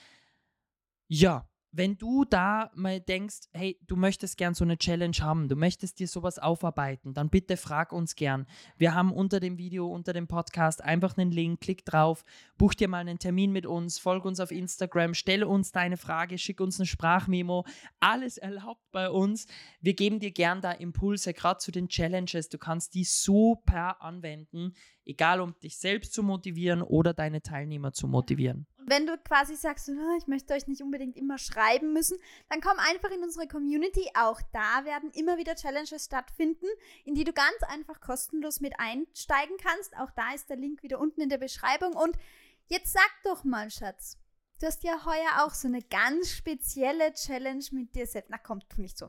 Ja, 1.12 1.44
wenn 1.72 1.98
du 1.98 2.24
da 2.24 2.70
mal 2.76 3.00
denkst, 3.00 3.48
hey, 3.52 3.76
du 3.84 3.96
möchtest 3.96 4.36
gern 4.36 4.54
so 4.54 4.62
eine 4.62 4.78
Challenge 4.78 5.16
haben, 5.20 5.48
du 5.48 5.56
möchtest 5.56 5.98
dir 5.98 6.06
sowas 6.06 6.38
aufarbeiten, 6.38 7.14
dann 7.14 7.30
bitte 7.30 7.56
frag 7.56 7.92
uns 7.92 8.14
gern. 8.14 8.46
Wir 8.76 8.94
haben 8.94 9.12
unter 9.12 9.40
dem 9.40 9.58
Video, 9.58 9.88
unter 9.88 10.12
dem 10.12 10.28
Podcast 10.28 10.84
einfach 10.84 11.18
einen 11.18 11.32
Link, 11.32 11.60
klick 11.60 11.84
drauf, 11.84 12.24
buch 12.58 12.74
dir 12.74 12.86
mal 12.86 12.98
einen 12.98 13.18
Termin 13.18 13.50
mit 13.50 13.66
uns, 13.66 13.98
folg 13.98 14.24
uns 14.24 14.38
auf 14.38 14.52
Instagram, 14.52 15.14
stelle 15.14 15.48
uns 15.48 15.72
deine 15.72 15.96
Frage, 15.96 16.38
schick 16.38 16.60
uns 16.60 16.78
eine 16.78 16.86
Sprachmemo, 16.86 17.66
alles 17.98 18.38
erlaubt 18.38 18.84
bei 18.92 19.10
uns. 19.10 19.48
Wir 19.80 19.94
geben 19.94 20.20
dir 20.20 20.30
gern 20.30 20.60
da 20.60 20.70
Impulse, 20.70 21.34
gerade 21.34 21.58
zu 21.58 21.72
den 21.72 21.88
Challenges. 21.88 22.50
Du 22.50 22.58
kannst 22.58 22.94
die 22.94 23.02
super 23.04 24.00
anwenden, 24.00 24.74
egal 25.04 25.40
um 25.40 25.58
dich 25.58 25.76
selbst 25.76 26.12
zu 26.12 26.22
motivieren 26.22 26.82
oder 26.82 27.14
deine 27.14 27.42
Teilnehmer 27.42 27.92
zu 27.92 28.06
motivieren 28.06 28.68
wenn 28.90 29.06
du 29.06 29.16
quasi 29.18 29.56
sagst, 29.56 29.88
oh, 29.88 30.16
ich 30.18 30.26
möchte 30.26 30.52
euch 30.52 30.66
nicht 30.66 30.82
unbedingt 30.82 31.16
immer 31.16 31.38
schreiben 31.38 31.92
müssen, 31.92 32.18
dann 32.48 32.60
komm 32.60 32.78
einfach 32.78 33.10
in 33.10 33.22
unsere 33.22 33.46
Community. 33.46 34.10
Auch 34.14 34.40
da 34.52 34.84
werden 34.84 35.10
immer 35.12 35.38
wieder 35.38 35.54
Challenges 35.54 36.04
stattfinden, 36.04 36.66
in 37.04 37.14
die 37.14 37.24
du 37.24 37.32
ganz 37.32 37.62
einfach 37.68 38.00
kostenlos 38.00 38.60
mit 38.60 38.78
einsteigen 38.78 39.56
kannst. 39.62 39.96
Auch 39.96 40.10
da 40.10 40.34
ist 40.34 40.50
der 40.50 40.56
Link 40.56 40.82
wieder 40.82 40.98
unten 40.98 41.20
in 41.20 41.28
der 41.28 41.38
Beschreibung. 41.38 41.94
Und 41.94 42.18
jetzt 42.66 42.92
sag 42.92 43.10
doch 43.24 43.44
mal, 43.44 43.70
Schatz, 43.70 44.18
du 44.60 44.66
hast 44.66 44.82
ja 44.82 45.04
heuer 45.04 45.44
auch 45.44 45.54
so 45.54 45.68
eine 45.68 45.82
ganz 45.82 46.30
spezielle 46.30 47.12
Challenge 47.12 47.64
mit 47.70 47.94
dir 47.94 48.06
selbst. 48.06 48.30
Na 48.30 48.38
komm, 48.38 48.60
tu 48.68 48.80
nicht 48.80 48.98
so. 48.98 49.08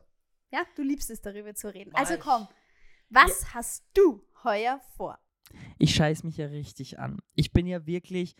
Ja, 0.52 0.64
du 0.76 0.82
liebst 0.82 1.10
es, 1.10 1.20
darüber 1.20 1.54
zu 1.54 1.74
reden. 1.74 1.92
Also 1.94 2.18
komm, 2.18 2.46
was 3.08 3.42
ja. 3.42 3.54
hast 3.54 3.84
du 3.94 4.22
heuer 4.44 4.80
vor? 4.96 5.18
Ich 5.78 5.94
scheiß 5.94 6.22
mich 6.22 6.36
ja 6.36 6.46
richtig 6.46 6.98
an. 6.98 7.20
Ich 7.34 7.52
bin 7.52 7.66
ja 7.66 7.84
wirklich 7.84 8.36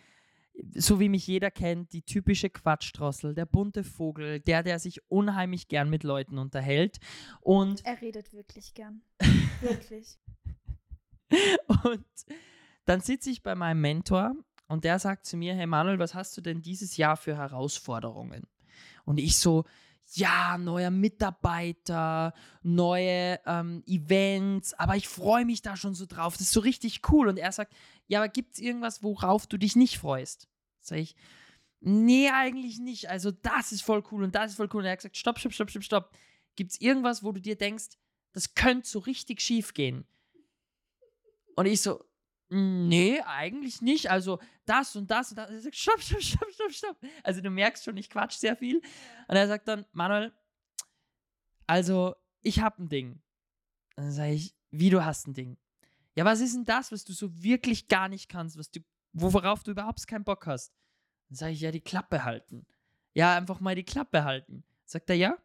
so 0.74 1.00
wie 1.00 1.08
mich 1.08 1.26
jeder 1.26 1.50
kennt, 1.50 1.92
die 1.92 2.02
typische 2.02 2.50
Quatschdrossel, 2.50 3.34
der 3.34 3.46
bunte 3.46 3.84
Vogel, 3.84 4.40
der, 4.40 4.62
der 4.62 4.78
sich 4.78 5.00
unheimlich 5.10 5.68
gern 5.68 5.90
mit 5.90 6.04
Leuten 6.04 6.38
unterhält. 6.38 6.98
Und 7.40 7.84
er 7.84 8.00
redet 8.00 8.32
wirklich 8.32 8.74
gern. 8.74 9.02
wirklich. 9.60 10.18
und 11.84 12.04
dann 12.84 13.00
sitze 13.00 13.30
ich 13.30 13.42
bei 13.42 13.54
meinem 13.54 13.80
Mentor 13.80 14.34
und 14.68 14.84
der 14.84 14.98
sagt 14.98 15.26
zu 15.26 15.36
mir, 15.36 15.54
hey 15.54 15.66
Manuel, 15.66 15.98
was 15.98 16.14
hast 16.14 16.36
du 16.36 16.40
denn 16.40 16.62
dieses 16.62 16.96
Jahr 16.96 17.16
für 17.16 17.36
Herausforderungen? 17.36 18.46
Und 19.04 19.18
ich 19.18 19.36
so, 19.36 19.64
ja, 20.14 20.58
neuer 20.58 20.90
Mitarbeiter, 20.90 22.34
neue 22.62 23.40
ähm, 23.46 23.82
Events, 23.86 24.74
aber 24.74 24.96
ich 24.96 25.08
freue 25.08 25.44
mich 25.44 25.62
da 25.62 25.76
schon 25.76 25.94
so 25.94 26.06
drauf. 26.06 26.34
Das 26.34 26.48
ist 26.48 26.52
so 26.52 26.60
richtig 26.60 27.00
cool. 27.10 27.28
Und 27.28 27.38
er 27.38 27.52
sagt, 27.52 27.74
ja, 28.06 28.18
aber 28.18 28.28
gibt 28.28 28.54
es 28.54 28.58
irgendwas, 28.58 29.02
worauf 29.02 29.46
du 29.46 29.56
dich 29.56 29.74
nicht 29.76 29.98
freust? 29.98 30.48
Sag 30.80 30.98
ich, 30.98 31.16
nee, 31.80 32.28
eigentlich 32.30 32.78
nicht. 32.78 33.08
Also 33.08 33.30
das 33.30 33.72
ist 33.72 33.82
voll 33.82 34.02
cool 34.10 34.24
und 34.24 34.34
das 34.34 34.52
ist 34.52 34.56
voll 34.56 34.68
cool. 34.72 34.80
Und 34.80 34.86
er 34.86 34.92
hat 34.92 34.98
gesagt, 34.98 35.16
stopp, 35.16 35.38
stopp, 35.38 35.52
stopp, 35.52 35.70
stopp, 35.70 35.84
stopp. 35.84 36.16
Gibt 36.56 36.72
es 36.72 36.80
irgendwas, 36.80 37.22
wo 37.22 37.32
du 37.32 37.40
dir 37.40 37.56
denkst, 37.56 37.96
das 38.32 38.54
könnte 38.54 38.88
so 38.88 38.98
richtig 38.98 39.40
schief 39.40 39.72
gehen? 39.72 40.04
Und 41.56 41.66
ich 41.66 41.80
so, 41.80 42.04
nee, 42.52 43.20
eigentlich 43.22 43.80
nicht. 43.80 44.10
Also 44.10 44.38
das 44.66 44.94
und 44.94 45.10
das 45.10 45.30
und 45.30 45.38
das. 45.38 45.50
Er 45.50 45.60
sagt, 45.60 45.76
stopp, 45.76 46.00
stopp, 46.00 46.22
stopp, 46.22 46.52
stopp, 46.52 46.72
stopp. 46.72 46.96
Also 47.22 47.40
du 47.40 47.50
merkst 47.50 47.84
schon, 47.84 47.96
ich 47.96 48.10
quatsch 48.10 48.34
sehr 48.34 48.56
viel. 48.56 48.76
Und 49.28 49.36
er 49.36 49.48
sagt 49.48 49.66
dann, 49.68 49.86
Manuel, 49.92 50.32
also 51.66 52.14
ich 52.42 52.60
habe 52.60 52.82
ein 52.82 52.88
Ding. 52.88 53.22
Dann 53.96 54.12
sage 54.12 54.32
ich, 54.32 54.54
wie 54.70 54.90
du 54.90 55.04
hast 55.04 55.26
ein 55.26 55.34
Ding. 55.34 55.56
Ja, 56.14 56.24
was 56.24 56.40
ist 56.40 56.54
denn 56.54 56.66
das, 56.66 56.92
was 56.92 57.04
du 57.04 57.12
so 57.12 57.42
wirklich 57.42 57.88
gar 57.88 58.08
nicht 58.08 58.28
kannst, 58.28 58.58
was 58.58 58.70
du, 58.70 58.80
worauf 59.12 59.62
du 59.62 59.70
überhaupt 59.70 60.06
keinen 60.06 60.24
Bock 60.24 60.46
hast? 60.46 60.74
Dann 61.28 61.36
sage 61.36 61.52
ich, 61.52 61.60
ja, 61.60 61.70
die 61.70 61.80
Klappe 61.80 62.24
halten. 62.24 62.66
Ja, 63.14 63.36
einfach 63.36 63.60
mal 63.60 63.74
die 63.74 63.84
Klappe 63.84 64.24
halten. 64.24 64.64
Sagt 64.84 65.08
er, 65.08 65.16
ja? 65.16 65.38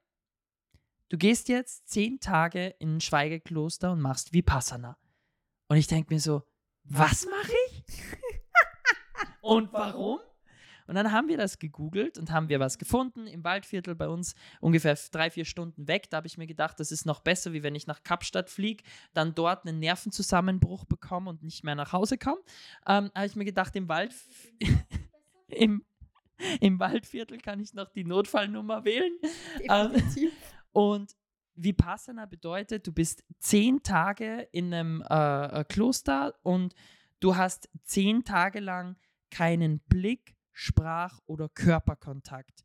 Du 1.10 1.18
gehst 1.18 1.48
jetzt 1.48 1.88
zehn 1.88 2.20
Tage 2.20 2.68
in 2.80 2.98
ein 2.98 3.02
Schweigekloster 3.02 3.94
und 3.94 4.02
machst 4.02 4.34
Vipassana. 4.34 4.98
Und 5.70 5.78
ich 5.78 5.88
denke 5.88 6.14
mir 6.14 6.20
so, 6.20 6.44
was 6.89 7.25
mache 7.25 7.53
ich? 7.70 8.03
und 9.41 9.72
warum? 9.74 10.20
Und 10.88 10.96
dann 10.96 11.12
haben 11.12 11.27
wir 11.27 11.38
das 11.38 11.60
gegoogelt 11.60 12.17
und 12.17 12.32
haben 12.32 12.50
wir 12.50 12.60
was 12.60 12.77
gefunden 12.77 13.27
im 13.27 13.44
Waldviertel 13.44 13.94
bei 13.94 14.08
uns, 14.08 14.36
ungefähr 14.62 14.98
drei, 15.12 15.29
vier 15.29 15.46
Stunden 15.46 15.88
weg. 15.88 16.10
Da 16.10 16.17
habe 16.17 16.27
ich 16.27 16.38
mir 16.38 16.48
gedacht, 16.48 16.79
das 16.79 16.91
ist 16.91 17.06
noch 17.06 17.20
besser, 17.20 17.51
wie 17.53 17.62
wenn 17.62 17.75
ich 17.75 17.88
nach 17.88 18.03
Kapstadt 18.03 18.50
fliege, 18.50 18.84
dann 19.13 19.36
dort 19.36 19.67
einen 19.67 19.79
Nervenzusammenbruch 19.79 20.86
bekomme 20.86 21.29
und 21.29 21.44
nicht 21.44 21.63
mehr 21.63 21.75
nach 21.75 21.91
Hause 21.91 22.17
komme. 22.17 22.41
Ähm, 22.88 23.12
habe 23.13 23.25
ich 23.25 23.36
mir 23.36 23.46
gedacht, 23.46 23.75
im 23.75 23.89
Wald, 23.89 24.15
im, 25.48 25.84
im 26.62 26.79
Waldviertel 26.79 27.39
kann 27.39 27.60
ich 27.60 27.74
noch 27.74 27.89
die 27.89 28.06
Notfallnummer 28.06 28.86
wählen. 28.86 29.12
Ähm, 29.70 29.91
und 30.72 31.12
Vipassana 31.58 32.26
bedeutet, 32.26 32.88
du 32.88 32.94
bist 32.94 33.24
zehn 33.40 33.84
Tage 33.84 34.48
in 34.52 34.74
einem 34.74 35.02
äh, 35.02 35.64
Kloster 35.66 36.36
und 36.44 36.76
du 37.20 37.36
hast 37.36 37.70
zehn 37.84 38.24
Tage 38.24 38.60
lang 38.60 38.96
keinen 39.32 39.80
Blick, 39.82 40.36
Sprach- 40.54 41.20
oder 41.26 41.50
Körperkontakt. 41.50 42.64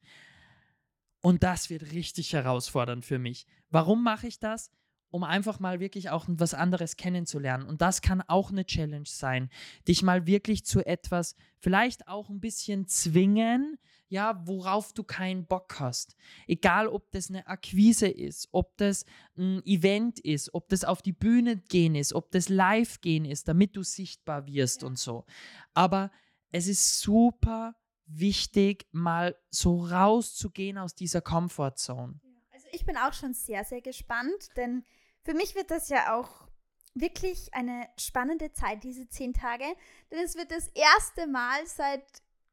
Und 1.21 1.43
das 1.43 1.71
wird 1.71 1.93
richtig 1.93 2.33
herausfordernd 2.33 3.05
für 3.05 3.19
mich. 3.19 3.47
Warum 3.71 4.03
mache 4.03 4.27
ich 4.27 4.39
das? 4.39 4.71
Um 5.13 5.23
einfach 5.23 5.61
mal 5.61 5.79
wirklich 5.79 6.11
auch 6.11 6.25
was 6.27 6.55
anderes 6.55 6.97
kennenzulernen. 6.97 7.65
Und 7.67 7.81
das 7.83 8.03
kann 8.03 8.23
auch 8.23 8.51
eine 8.51 8.65
Challenge 8.65 9.07
sein, 9.07 9.51
dich 9.87 10.03
mal 10.03 10.27
wirklich 10.27 10.65
zu 10.65 10.85
etwas, 10.85 11.37
vielleicht 11.59 12.09
auch 12.09 12.29
ein 12.31 12.41
bisschen 12.41 12.89
zwingen, 12.89 13.79
ja, 14.09 14.43
worauf 14.47 14.93
du 14.93 15.05
keinen 15.05 15.47
Bock 15.47 15.79
hast. 15.79 16.17
Egal, 16.47 16.89
ob 16.89 17.11
das 17.13 17.31
eine 17.31 17.47
Akquise 17.47 18.09
ist, 18.09 18.49
ob 18.53 18.77
das 18.79 19.05
ein 19.39 19.63
Event 19.65 20.19
ist, 20.19 20.53
ob 20.55 20.69
das 20.69 20.85
auf 20.85 21.03
die 21.03 21.13
Bühne 21.13 21.57
gehen 21.57 21.95
ist, 21.95 22.13
ob 22.13 22.31
das 22.31 22.49
live 22.49 23.01
gehen 23.01 23.25
ist, 23.25 23.49
damit 23.49 23.77
du 23.77 23.83
sichtbar 23.83 24.47
wirst 24.47 24.83
und 24.83 24.99
so. 24.99 25.25
Aber 25.73 26.11
es 26.51 26.67
ist 26.67 27.01
super 27.01 27.75
wichtig, 28.07 28.87
mal 28.93 29.37
so 29.51 29.85
rauszugehen 29.85 30.79
aus 30.79 30.95
dieser 30.95 31.21
Comfortzone. 31.21 32.21
Also 32.53 32.67
ich 32.73 32.85
bin 32.85 32.97
auch 32.97 33.13
schon 33.13 33.33
sehr, 33.35 33.65
sehr 33.65 33.81
gespannt, 33.81 34.49
denn 34.57 34.85
für 35.25 35.35
mich 35.35 35.55
wird 35.55 35.71
das 35.71 35.89
ja 35.89 36.15
auch 36.15 36.49
wirklich 36.95 37.55
eine 37.55 37.89
spannende 37.99 38.53
Zeit, 38.53 38.85
diese 38.85 39.09
zehn 39.09 39.33
Tage. 39.33 39.65
Denn 40.11 40.19
es 40.21 40.37
wird 40.37 40.51
das 40.51 40.69
erste 40.69 41.27
Mal 41.27 41.67
seit 41.67 42.05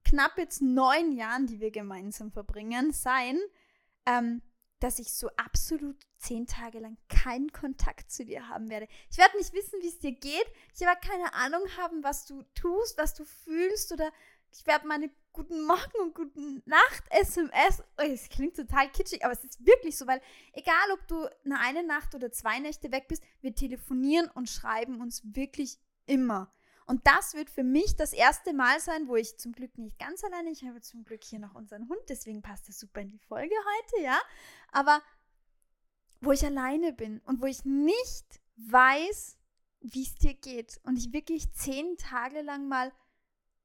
knapp 0.05 0.37
jetzt 0.37 0.61
neun 0.61 1.11
Jahren, 1.11 1.47
die 1.47 1.59
wir 1.59 1.71
gemeinsam 1.71 2.31
verbringen, 2.31 2.91
sein, 2.91 3.37
ähm, 4.05 4.41
dass 4.79 4.99
ich 4.99 5.11
so 5.11 5.29
absolut 5.35 5.97
zehn 6.19 6.47
Tage 6.47 6.79
lang 6.79 6.97
keinen 7.09 7.51
Kontakt 7.51 8.11
zu 8.11 8.23
dir 8.23 8.47
haben 8.47 8.69
werde. 8.69 8.87
Ich 9.11 9.17
werde 9.17 9.37
nicht 9.37 9.53
wissen, 9.53 9.81
wie 9.81 9.89
es 9.89 9.99
dir 9.99 10.13
geht. 10.13 10.45
Ich 10.73 10.81
werde 10.81 11.05
keine 11.05 11.33
Ahnung 11.33 11.61
haben, 11.77 12.03
was 12.03 12.25
du 12.25 12.43
tust, 12.55 12.97
was 12.97 13.13
du 13.13 13.25
fühlst 13.25 13.91
oder 13.91 14.09
ich 14.51 14.65
werde 14.65 14.87
meine 14.87 15.11
guten 15.39 15.65
Morgen 15.65 16.01
und 16.01 16.13
guten 16.15 16.61
Nacht 16.65 17.03
SMS. 17.11 17.81
Oh, 17.97 18.01
es 18.01 18.27
klingt 18.27 18.57
total 18.57 18.91
kitschig, 18.91 19.23
aber 19.23 19.31
es 19.31 19.45
ist 19.45 19.65
wirklich 19.65 19.97
so, 19.97 20.05
weil 20.05 20.21
egal, 20.51 20.91
ob 20.91 21.07
du 21.07 21.29
eine, 21.49 21.81
Nacht 21.81 22.13
oder 22.13 22.29
zwei 22.29 22.59
Nächte 22.59 22.91
weg 22.91 23.07
bist, 23.07 23.23
wir 23.39 23.55
telefonieren 23.55 24.29
und 24.31 24.49
schreiben 24.49 24.99
uns 24.99 25.21
wirklich 25.23 25.79
immer. 26.07 26.53
Und 26.87 27.07
das 27.07 27.35
wird 27.35 27.49
für 27.49 27.63
mich 27.63 27.95
das 27.95 28.11
erste 28.11 28.51
Mal 28.51 28.81
sein, 28.81 29.07
wo 29.07 29.15
ich 29.15 29.37
zum 29.37 29.53
Glück 29.53 29.77
nicht 29.77 29.97
ganz 29.97 30.25
alleine, 30.25 30.51
ich 30.51 30.65
habe 30.65 30.81
zum 30.81 31.05
Glück 31.05 31.23
hier 31.23 31.39
noch 31.39 31.55
unseren 31.55 31.87
Hund, 31.87 32.01
deswegen 32.09 32.41
passt 32.41 32.67
das 32.67 32.77
super 32.77 32.99
in 32.99 33.11
die 33.11 33.19
Folge 33.19 33.55
heute, 33.55 34.03
ja. 34.03 34.19
Aber 34.73 35.01
wo 36.19 36.33
ich 36.33 36.45
alleine 36.45 36.91
bin 36.91 37.21
und 37.21 37.41
wo 37.41 37.45
ich 37.45 37.63
nicht 37.63 38.41
weiß, 38.57 39.37
wie 39.79 40.03
es 40.03 40.15
dir 40.15 40.33
geht 40.33 40.81
und 40.83 40.97
ich 40.97 41.13
wirklich 41.13 41.53
zehn 41.53 41.95
Tage 41.95 42.41
lang 42.41 42.67
mal 42.67 42.91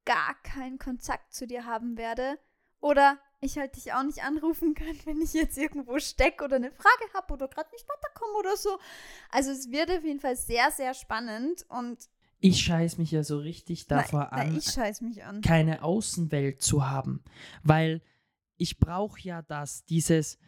gar 0.04 0.34
keinen 0.42 0.78
Kontakt 0.78 1.32
zu 1.32 1.46
dir 1.46 1.66
haben 1.66 1.96
werde. 1.96 2.38
Oder 2.80 3.18
ich 3.40 3.58
halt 3.58 3.76
dich 3.76 3.92
auch 3.92 4.02
nicht 4.02 4.22
anrufen 4.22 4.74
kann, 4.74 4.96
wenn 5.04 5.20
ich 5.20 5.32
jetzt 5.32 5.58
irgendwo 5.58 5.98
stecke 5.98 6.44
oder 6.44 6.56
eine 6.56 6.70
Frage 6.70 7.12
habe 7.14 7.32
oder 7.34 7.48
gerade 7.48 7.70
nicht 7.72 7.86
weiterkomme 7.88 8.38
oder 8.38 8.56
so. 8.56 8.78
Also 9.30 9.50
es 9.50 9.70
wird 9.70 9.90
auf 9.90 10.04
jeden 10.04 10.20
Fall 10.20 10.36
sehr, 10.36 10.70
sehr 10.70 10.94
spannend 10.94 11.64
und 11.68 12.08
ich 12.40 12.60
scheiß 12.60 12.98
mich 12.98 13.10
ja 13.10 13.22
so 13.24 13.38
richtig 13.38 13.86
davor 13.86 14.34
an, 14.34 14.54
ich 14.58 14.66
scheiß 14.66 15.00
mich 15.00 15.24
an, 15.24 15.40
keine 15.40 15.82
Außenwelt 15.82 16.60
zu 16.60 16.86
haben, 16.86 17.24
weil 17.62 18.02
ich 18.58 18.78
brauche 18.78 19.18
ja 19.20 19.40
das, 19.40 19.86
dieses, 19.86 20.38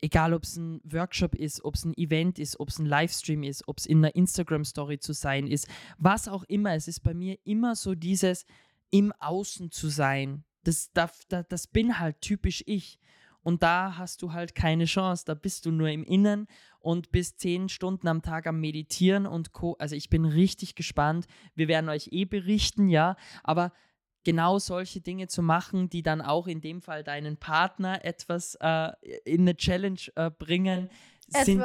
egal 0.00 0.32
ob 0.32 0.44
es 0.44 0.56
ein 0.56 0.80
Workshop 0.84 1.34
ist, 1.34 1.64
ob 1.64 1.74
es 1.74 1.84
ein 1.84 1.94
Event 1.96 2.38
ist, 2.38 2.60
ob 2.60 2.68
es 2.68 2.78
ein 2.78 2.86
Livestream 2.86 3.42
ist, 3.42 3.66
ob 3.66 3.78
es 3.78 3.86
in 3.86 3.98
einer 3.98 4.14
Instagram-Story 4.14 5.00
zu 5.00 5.12
sein 5.12 5.48
ist, 5.48 5.66
was 5.98 6.28
auch 6.28 6.44
immer, 6.44 6.74
es 6.74 6.86
ist 6.86 7.00
bei 7.00 7.14
mir 7.14 7.36
immer 7.42 7.74
so 7.74 7.96
dieses 7.96 8.46
im 8.90 9.12
Außen 9.18 9.70
zu 9.70 9.88
sein. 9.88 10.44
Das, 10.64 10.90
das, 10.92 11.26
das 11.28 11.66
bin 11.66 11.98
halt 11.98 12.20
typisch 12.20 12.62
ich. 12.66 12.98
Und 13.42 13.62
da 13.62 13.96
hast 13.96 14.20
du 14.22 14.32
halt 14.32 14.54
keine 14.54 14.84
Chance. 14.84 15.24
Da 15.26 15.34
bist 15.34 15.64
du 15.64 15.70
nur 15.70 15.88
im 15.88 16.04
Innen 16.04 16.46
und 16.78 17.10
bist 17.10 17.40
zehn 17.40 17.68
Stunden 17.68 18.06
am 18.08 18.22
Tag 18.22 18.46
am 18.46 18.60
Meditieren 18.60 19.26
und 19.26 19.52
Co. 19.52 19.76
Also 19.78 19.96
ich 19.96 20.10
bin 20.10 20.24
richtig 20.24 20.74
gespannt. 20.74 21.26
Wir 21.54 21.68
werden 21.68 21.88
euch 21.88 22.08
eh 22.12 22.26
berichten, 22.26 22.88
ja. 22.88 23.16
Aber 23.42 23.72
genau 24.24 24.58
solche 24.58 25.00
Dinge 25.00 25.28
zu 25.28 25.42
machen, 25.42 25.88
die 25.88 26.02
dann 26.02 26.20
auch 26.20 26.46
in 26.46 26.60
dem 26.60 26.82
Fall 26.82 27.02
deinen 27.02 27.38
Partner 27.38 28.04
etwas 28.04 28.56
äh, 28.60 28.92
in 29.24 29.42
eine 29.42 29.56
Challenge 29.56 30.00
äh, 30.16 30.30
bringen, 30.30 30.90
sind, 31.26 31.64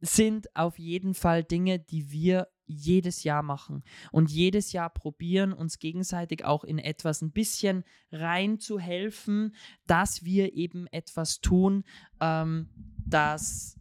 sind 0.00 0.56
auf 0.56 0.78
jeden 0.78 1.14
Fall 1.14 1.42
Dinge, 1.42 1.80
die 1.80 2.12
wir 2.12 2.48
jedes 2.70 3.24
Jahr 3.24 3.42
machen 3.42 3.82
und 4.12 4.30
jedes 4.30 4.72
Jahr 4.72 4.90
probieren, 4.90 5.52
uns 5.52 5.78
gegenseitig 5.78 6.44
auch 6.44 6.64
in 6.64 6.78
etwas 6.78 7.22
ein 7.22 7.32
bisschen 7.32 7.84
rein 8.12 8.58
zu 8.58 8.78
helfen, 8.78 9.54
dass 9.86 10.24
wir 10.24 10.54
eben 10.54 10.86
etwas 10.88 11.40
tun, 11.40 11.84
ähm, 12.20 12.68
das 13.06 13.78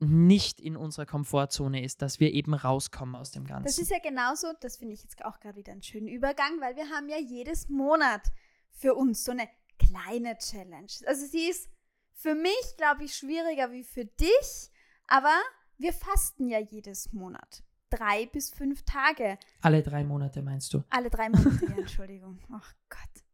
nicht 0.00 0.60
in 0.60 0.76
unserer 0.76 1.06
Komfortzone 1.06 1.82
ist, 1.82 2.02
dass 2.02 2.20
wir 2.20 2.32
eben 2.32 2.54
rauskommen 2.54 3.14
aus 3.14 3.30
dem 3.30 3.46
Ganzen. 3.46 3.64
Das 3.64 3.78
ist 3.78 3.90
ja 3.90 3.98
genauso, 3.98 4.48
das 4.60 4.76
finde 4.76 4.94
ich 4.94 5.02
jetzt 5.02 5.24
auch 5.24 5.40
gerade 5.40 5.56
wieder 5.56 5.72
einen 5.72 5.82
schönen 5.82 6.08
Übergang, 6.08 6.60
weil 6.60 6.76
wir 6.76 6.88
haben 6.90 7.08
ja 7.08 7.18
jedes 7.18 7.68
Monat 7.68 8.22
für 8.70 8.94
uns 8.94 9.24
so 9.24 9.32
eine 9.32 9.48
kleine 9.78 10.36
Challenge. 10.38 10.92
Also 11.06 11.26
sie 11.26 11.48
ist 11.48 11.68
für 12.12 12.34
mich, 12.34 12.76
glaube 12.76 13.04
ich, 13.04 13.14
schwieriger 13.14 13.72
wie 13.72 13.84
für 13.84 14.04
dich, 14.04 14.70
aber 15.06 15.34
wir 15.78 15.92
fasten 15.92 16.48
ja 16.48 16.60
jedes 16.60 17.12
Monat 17.12 17.62
drei 17.96 18.26
bis 18.26 18.50
fünf 18.50 18.82
Tage. 18.84 19.38
Alle 19.60 19.82
drei 19.82 20.04
Monate 20.04 20.42
meinst 20.42 20.72
du? 20.74 20.82
Alle 20.90 21.10
drei 21.10 21.28
Monate, 21.28 21.66
ja, 21.66 21.76
Entschuldigung. 21.76 22.38
Ach 22.52 22.74
Gott. 22.88 23.24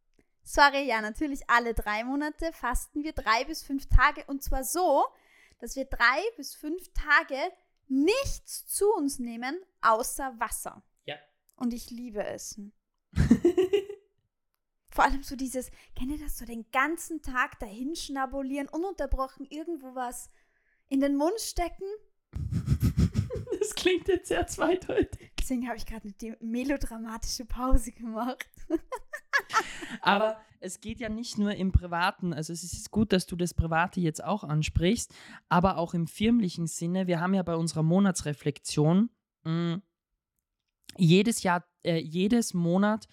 Sorry, 0.43 0.85
ja, 0.87 1.01
natürlich 1.01 1.49
alle 1.49 1.73
drei 1.73 2.03
Monate 2.03 2.51
fasten 2.51 3.03
wir 3.03 3.13
drei 3.13 3.45
bis 3.45 3.63
fünf 3.63 3.87
Tage 3.87 4.23
und 4.25 4.43
zwar 4.43 4.63
so, 4.63 5.05
dass 5.59 5.75
wir 5.75 5.85
drei 5.85 6.21
bis 6.35 6.55
fünf 6.55 6.91
Tage 6.93 7.37
nichts 7.87 8.65
zu 8.65 8.91
uns 8.93 9.19
nehmen, 9.19 9.59
außer 9.81 10.39
Wasser. 10.39 10.83
Ja. 11.05 11.15
Und 11.55 11.73
ich 11.73 11.89
liebe 11.89 12.23
Essen. 12.23 12.73
Vor 14.89 15.05
allem 15.05 15.23
so 15.23 15.35
dieses, 15.35 15.71
kennt 15.95 16.11
ihr 16.11 16.19
das, 16.19 16.37
so 16.37 16.45
den 16.45 16.69
ganzen 16.71 17.21
Tag 17.21 17.59
dahin 17.59 17.95
schnabulieren, 17.95 18.67
ununterbrochen 18.67 19.45
irgendwo 19.45 19.95
was 19.95 20.29
in 20.89 20.99
den 20.99 21.15
Mund 21.15 21.39
stecken? 21.39 21.85
Das 23.59 23.75
klingt 23.75 24.07
jetzt 24.07 24.27
sehr 24.27 24.47
zweideutig. 24.47 25.31
Deswegen 25.39 25.67
habe 25.67 25.77
ich 25.77 25.85
gerade 25.85 26.11
eine 26.21 26.37
melodramatische 26.41 27.45
Pause 27.45 27.91
gemacht. 27.91 28.49
Aber 30.01 30.41
es 30.59 30.81
geht 30.81 30.99
ja 30.99 31.09
nicht 31.09 31.37
nur 31.37 31.53
im 31.55 31.71
Privaten, 31.71 32.33
also 32.33 32.53
es 32.53 32.63
ist 32.63 32.91
gut, 32.91 33.11
dass 33.13 33.25
du 33.25 33.35
das 33.35 33.53
Private 33.53 33.99
jetzt 33.99 34.23
auch 34.23 34.43
ansprichst, 34.43 35.13
aber 35.49 35.77
auch 35.77 35.93
im 35.93 36.07
firmlichen 36.07 36.67
Sinne. 36.67 37.07
Wir 37.07 37.19
haben 37.19 37.33
ja 37.33 37.43
bei 37.43 37.55
unserer 37.55 37.83
Monatsreflexion 37.83 39.09
mh, 39.43 39.75
mm, 39.75 39.81
jedes 40.97 41.43
Jahr, 41.43 41.63
äh, 41.83 41.97
jedes 41.97 42.53
Monat 42.53 43.07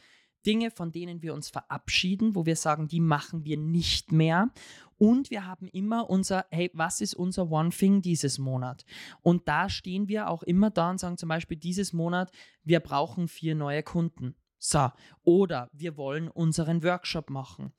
Dinge, 0.47 0.71
von 0.71 0.93
denen 0.93 1.23
wir 1.23 1.35
uns 1.35 1.51
verabschieden, 1.51 2.35
wo 2.35 2.47
wir 2.47 2.57
sagen, 2.57 2.89
die 2.89 3.01
machen 3.01 3.45
wir 3.45 3.57
nicht 3.57 4.13
mehr. 4.13 4.51
Und 4.99 5.31
wir 5.31 5.47
haben 5.47 5.69
immer 5.69 6.11
unser, 6.11 6.47
hey, 6.51 6.71
was 6.75 7.01
ist 7.01 7.15
unser 7.15 7.51
One 7.51 7.71
Thing 7.71 8.03
dieses 8.03 8.39
Monat? 8.39 8.85
Und 9.23 9.49
da 9.49 9.69
stehen 9.69 10.09
wir 10.09 10.29
auch 10.29 10.43
immer 10.43 10.71
da 10.71 10.91
und 10.91 10.99
sagen 10.99 11.17
zum 11.17 11.29
Beispiel 11.29 11.57
dieses 11.57 11.93
Monat, 11.93 12.31
wir 12.65 12.81
brauchen 12.81 13.29
vier 13.29 13.55
neue 13.55 13.83
Kunden. 13.83 14.35
So, 14.59 14.91
oder 15.23 15.71
wir 15.73 15.97
wollen 15.97 16.29
unseren 16.29 16.83
Workshop 16.83 17.31
machen. 17.31 17.73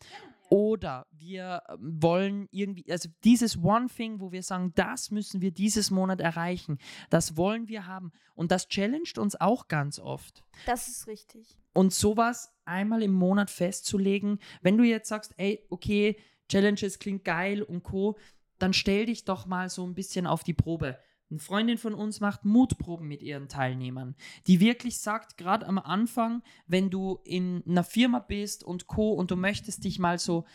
Oder 0.49 1.05
wir 1.11 1.61
ähm, 1.69 2.01
wollen 2.01 2.47
irgendwie, 2.51 2.91
also 2.91 3.09
dieses 3.23 3.57
One 3.57 3.88
Thing, 3.88 4.19
wo 4.19 4.31
wir 4.31 4.41
sagen, 4.41 4.71
das 4.75 5.11
müssen 5.11 5.41
wir 5.41 5.51
dieses 5.51 5.91
Monat 5.91 6.21
erreichen, 6.21 6.79
das 7.11 7.38
wollen 7.38 7.67
wir 7.67 7.85
haben. 7.85 8.11
Und 8.33 8.51
das 8.51 8.67
challenged 8.67 9.19
uns 9.19 9.39
auch 9.39 9.67
ganz 9.67 9.99
oft. 9.99 10.43
Das 10.65 10.88
ist 10.88 11.05
richtig. 11.07 11.55
Und 11.73 11.93
sowas 11.93 12.51
einmal 12.65 13.03
im 13.03 13.13
Monat 13.13 13.51
festzulegen, 13.51 14.39
wenn 14.61 14.77
du 14.77 14.83
jetzt 14.83 15.09
sagst, 15.09 15.33
ey, 15.38 15.63
okay, 15.69 16.17
Challenges 16.50 17.00
klingt 17.00 17.24
geil 17.24 17.62
und 17.62 17.84
co., 17.84 18.18
dann 18.58 18.74
stell 18.74 19.06
dich 19.06 19.24
doch 19.24 19.46
mal 19.46 19.70
so 19.70 19.86
ein 19.86 19.96
bisschen 19.96 20.27
auf 20.27 20.44
die 20.44 20.53
Probe. 20.53 21.00
Eine 21.29 21.39
Freundin 21.39 21.77
von 21.77 21.94
uns 21.94 22.20
macht 22.20 22.44
Mutproben 22.44 23.08
mit 23.08 23.22
ihren 23.22 23.48
Teilnehmern, 23.48 24.15
die 24.48 24.60
wirklich 24.60 25.00
sagt, 25.00 25.38
gerade 25.38 25.68
am 25.68 25.77
Anfang, 25.77 26.41
wenn 26.65 26.89
du 26.89 27.20
in 27.24 27.63
einer 27.68 27.84
Firma 27.84 28.20
bist 28.20 28.63
und 28.63 28.88
Co. 28.88 29.13
und 29.13 29.29
du 29.32 29.36
möchtest 29.36 29.84
dich 29.84 30.00
mal 30.00 30.18
so 30.18 30.46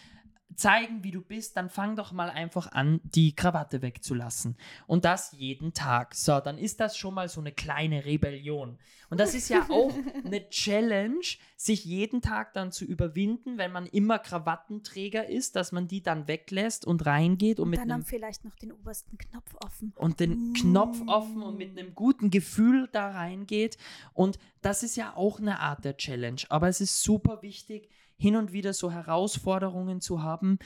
zeigen, 0.56 1.02
wie 1.02 1.10
du 1.10 1.20
bist, 1.20 1.56
dann 1.56 1.68
fang 1.68 1.96
doch 1.96 2.12
mal 2.12 2.30
einfach 2.30 2.72
an, 2.72 3.00
die 3.04 3.34
Krawatte 3.34 3.82
wegzulassen. 3.82 4.56
Und 4.86 5.04
das 5.04 5.32
jeden 5.32 5.72
Tag. 5.74 6.14
So, 6.14 6.40
dann 6.40 6.58
ist 6.58 6.80
das 6.80 6.96
schon 6.96 7.14
mal 7.14 7.28
so 7.28 7.40
eine 7.40 7.52
kleine 7.52 8.04
Rebellion. 8.04 8.78
Und 9.10 9.20
das 9.20 9.34
ist 9.34 9.48
ja 9.48 9.66
auch 9.70 9.92
eine 10.24 10.48
Challenge, 10.48 11.24
sich 11.56 11.84
jeden 11.84 12.20
Tag 12.20 12.52
dann 12.54 12.72
zu 12.72 12.84
überwinden, 12.84 13.58
wenn 13.58 13.72
man 13.72 13.86
immer 13.86 14.18
Krawattenträger 14.18 15.28
ist, 15.28 15.56
dass 15.56 15.72
man 15.72 15.88
die 15.88 16.02
dann 16.02 16.28
weglässt 16.28 16.86
und 16.86 17.04
reingeht 17.06 17.58
und, 17.58 17.64
Und 17.64 17.70
mit 17.70 17.80
dann 17.80 17.90
einem 17.90 18.02
haben 18.02 18.06
vielleicht 18.06 18.44
noch 18.44 18.54
den 18.56 18.72
obersten 18.72 19.18
Knopf 19.18 19.54
offen. 19.64 19.92
und 19.96 20.20
den 20.20 20.52
Knopf 20.54 21.00
offen 21.06 21.42
und 21.42 21.58
mit 21.58 21.78
einem 21.78 21.94
guten 21.94 22.30
Gefühl 22.30 22.88
da 22.92 23.10
reingeht. 23.10 23.76
Und 24.12 24.38
das 24.62 24.82
ist 24.82 24.96
ja 24.96 25.16
auch 25.16 25.40
eine 25.40 25.60
Art 25.60 25.84
der 25.84 25.96
Challenge. 25.96 26.42
Aber 26.48 26.68
es 26.68 26.80
ist 26.80 27.02
super 27.02 27.42
wichtig, 27.42 27.88
hin 28.16 28.36
und 28.36 28.52
wieder 28.52 28.72
so 28.72 28.90
Herausforderungen 28.90 30.00
zu 30.00 30.22
haben, 30.22 30.58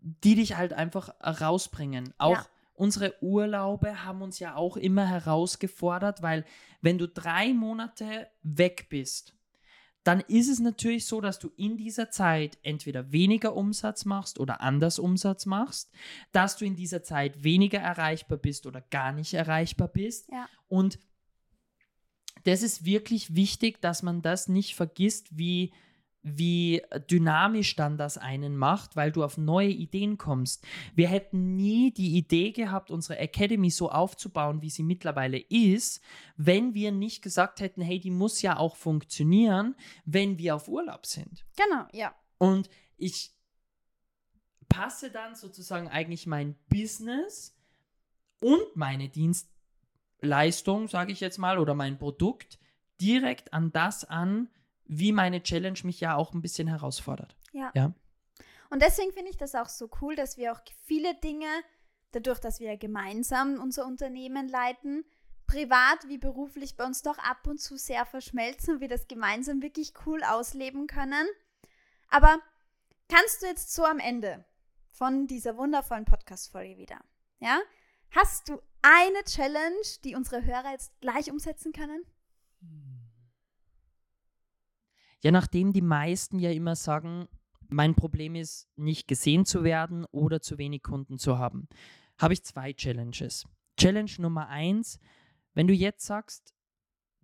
die 0.00 0.34
dich 0.36 0.56
halt 0.56 0.72
einfach 0.72 1.10
rausbringen. 1.22 2.14
Auch 2.18 2.32
Ja. 2.36 2.46
unsere 2.74 3.14
Urlaube 3.22 4.04
haben 4.04 4.22
uns 4.22 4.38
ja 4.38 4.54
auch 4.54 4.76
immer 4.76 5.06
herausgefordert, 5.06 6.22
weil 6.22 6.44
wenn 6.80 6.98
du 6.98 7.08
drei 7.08 7.52
Monate 7.52 8.28
weg 8.42 8.86
bist, 8.88 9.34
dann 10.04 10.20
ist 10.20 10.48
es 10.48 10.58
natürlich 10.60 11.04
so, 11.06 11.20
dass 11.20 11.38
du 11.38 11.50
in 11.56 11.76
dieser 11.76 12.10
Zeit 12.10 12.56
entweder 12.62 13.12
weniger 13.12 13.54
Umsatz 13.54 14.04
machst 14.06 14.38
oder 14.40 14.60
anders 14.62 14.98
Umsatz 14.98 15.44
machst, 15.44 15.90
dass 16.32 16.56
du 16.56 16.64
in 16.64 16.76
dieser 16.76 17.02
Zeit 17.02 17.42
weniger 17.44 17.80
erreichbar 17.80 18.38
bist 18.38 18.66
oder 18.66 18.80
gar 18.80 19.12
nicht 19.12 19.34
erreichbar 19.34 19.88
bist. 19.88 20.30
Ja. 20.30 20.48
Und 20.68 20.98
das 22.44 22.62
ist 22.62 22.84
wirklich 22.84 23.34
wichtig, 23.34 23.82
dass 23.82 24.02
man 24.02 24.22
das 24.22 24.48
nicht 24.48 24.76
vergisst, 24.76 25.36
wie, 25.36 25.72
wie 26.22 26.82
dynamisch 27.10 27.76
dann 27.76 27.96
das 27.96 28.18
einen 28.18 28.56
macht, 28.56 28.96
weil 28.96 29.12
du 29.12 29.24
auf 29.24 29.38
neue 29.38 29.68
Ideen 29.68 30.18
kommst. 30.18 30.66
Wir 30.94 31.08
hätten 31.08 31.56
nie 31.56 31.92
die 31.92 32.16
Idee 32.16 32.52
gehabt, 32.52 32.90
unsere 32.90 33.18
Academy 33.18 33.70
so 33.70 33.90
aufzubauen, 33.90 34.60
wie 34.60 34.70
sie 34.70 34.82
mittlerweile 34.82 35.38
ist, 35.38 36.02
wenn 36.36 36.74
wir 36.74 36.92
nicht 36.92 37.22
gesagt 37.22 37.60
hätten, 37.60 37.82
hey, 37.82 38.00
die 38.00 38.10
muss 38.10 38.42
ja 38.42 38.56
auch 38.56 38.76
funktionieren, 38.76 39.74
wenn 40.04 40.38
wir 40.38 40.56
auf 40.56 40.68
Urlaub 40.68 41.06
sind. 41.06 41.46
Genau, 41.56 41.86
ja. 41.92 42.14
Und 42.38 42.68
ich 42.96 43.32
passe 44.68 45.10
dann 45.10 45.34
sozusagen 45.34 45.88
eigentlich 45.88 46.26
mein 46.26 46.56
Business 46.68 47.56
und 48.40 48.76
meine 48.76 49.08
Dienstleistung, 49.08 50.88
sage 50.88 51.12
ich 51.12 51.20
jetzt 51.20 51.38
mal, 51.38 51.58
oder 51.58 51.74
mein 51.74 51.98
Produkt 51.98 52.58
direkt 53.00 53.52
an 53.52 53.72
das 53.72 54.04
an, 54.04 54.48
wie 54.88 55.12
meine 55.12 55.42
Challenge 55.42 55.78
mich 55.84 56.00
ja 56.00 56.16
auch 56.16 56.34
ein 56.34 56.42
bisschen 56.42 56.66
herausfordert. 56.66 57.36
Ja. 57.52 57.70
Ja. 57.74 57.92
Und 58.70 58.82
deswegen 58.82 59.12
finde 59.12 59.30
ich 59.30 59.36
das 59.36 59.54
auch 59.54 59.68
so 59.68 59.88
cool, 60.00 60.16
dass 60.16 60.36
wir 60.36 60.52
auch 60.52 60.60
viele 60.84 61.14
Dinge, 61.14 61.46
dadurch, 62.12 62.38
dass 62.38 62.60
wir 62.60 62.76
gemeinsam 62.76 63.60
unser 63.60 63.86
Unternehmen 63.86 64.48
leiten, 64.48 65.04
privat 65.46 66.08
wie 66.08 66.18
beruflich 66.18 66.76
bei 66.76 66.84
uns 66.84 67.02
doch 67.02 67.18
ab 67.18 67.46
und 67.46 67.60
zu 67.60 67.76
sehr 67.76 68.04
verschmelzen 68.04 68.74
und 68.74 68.80
wir 68.80 68.88
das 68.88 69.08
gemeinsam 69.08 69.62
wirklich 69.62 69.92
cool 70.06 70.22
ausleben 70.22 70.86
können. 70.86 71.26
Aber 72.08 72.38
kannst 73.08 73.42
du 73.42 73.46
jetzt 73.46 73.74
so 73.74 73.84
am 73.84 73.98
Ende 73.98 74.44
von 74.90 75.26
dieser 75.26 75.56
wundervollen 75.56 76.04
Podcast-Folge 76.04 76.76
wieder, 76.76 77.00
ja? 77.38 77.60
Hast 78.10 78.48
du 78.48 78.60
eine 78.80 79.22
Challenge, 79.24 79.82
die 80.04 80.14
unsere 80.14 80.44
Hörer 80.44 80.72
jetzt 80.72 80.98
gleich 81.00 81.30
umsetzen 81.30 81.72
können? 81.72 82.04
Ja, 85.22 85.30
nachdem 85.30 85.72
die 85.72 85.82
meisten 85.82 86.38
ja 86.38 86.50
immer 86.50 86.76
sagen, 86.76 87.28
mein 87.68 87.94
Problem 87.94 88.34
ist, 88.34 88.68
nicht 88.76 89.08
gesehen 89.08 89.44
zu 89.44 89.64
werden 89.64 90.04
oder 90.06 90.40
zu 90.40 90.58
wenig 90.58 90.82
Kunden 90.82 91.18
zu 91.18 91.38
haben, 91.38 91.68
habe 92.18 92.34
ich 92.34 92.44
zwei 92.44 92.72
Challenges. 92.72 93.46
Challenge 93.76 94.10
Nummer 94.18 94.48
eins, 94.48 94.98
wenn 95.54 95.66
du 95.66 95.74
jetzt 95.74 96.06
sagst, 96.06 96.54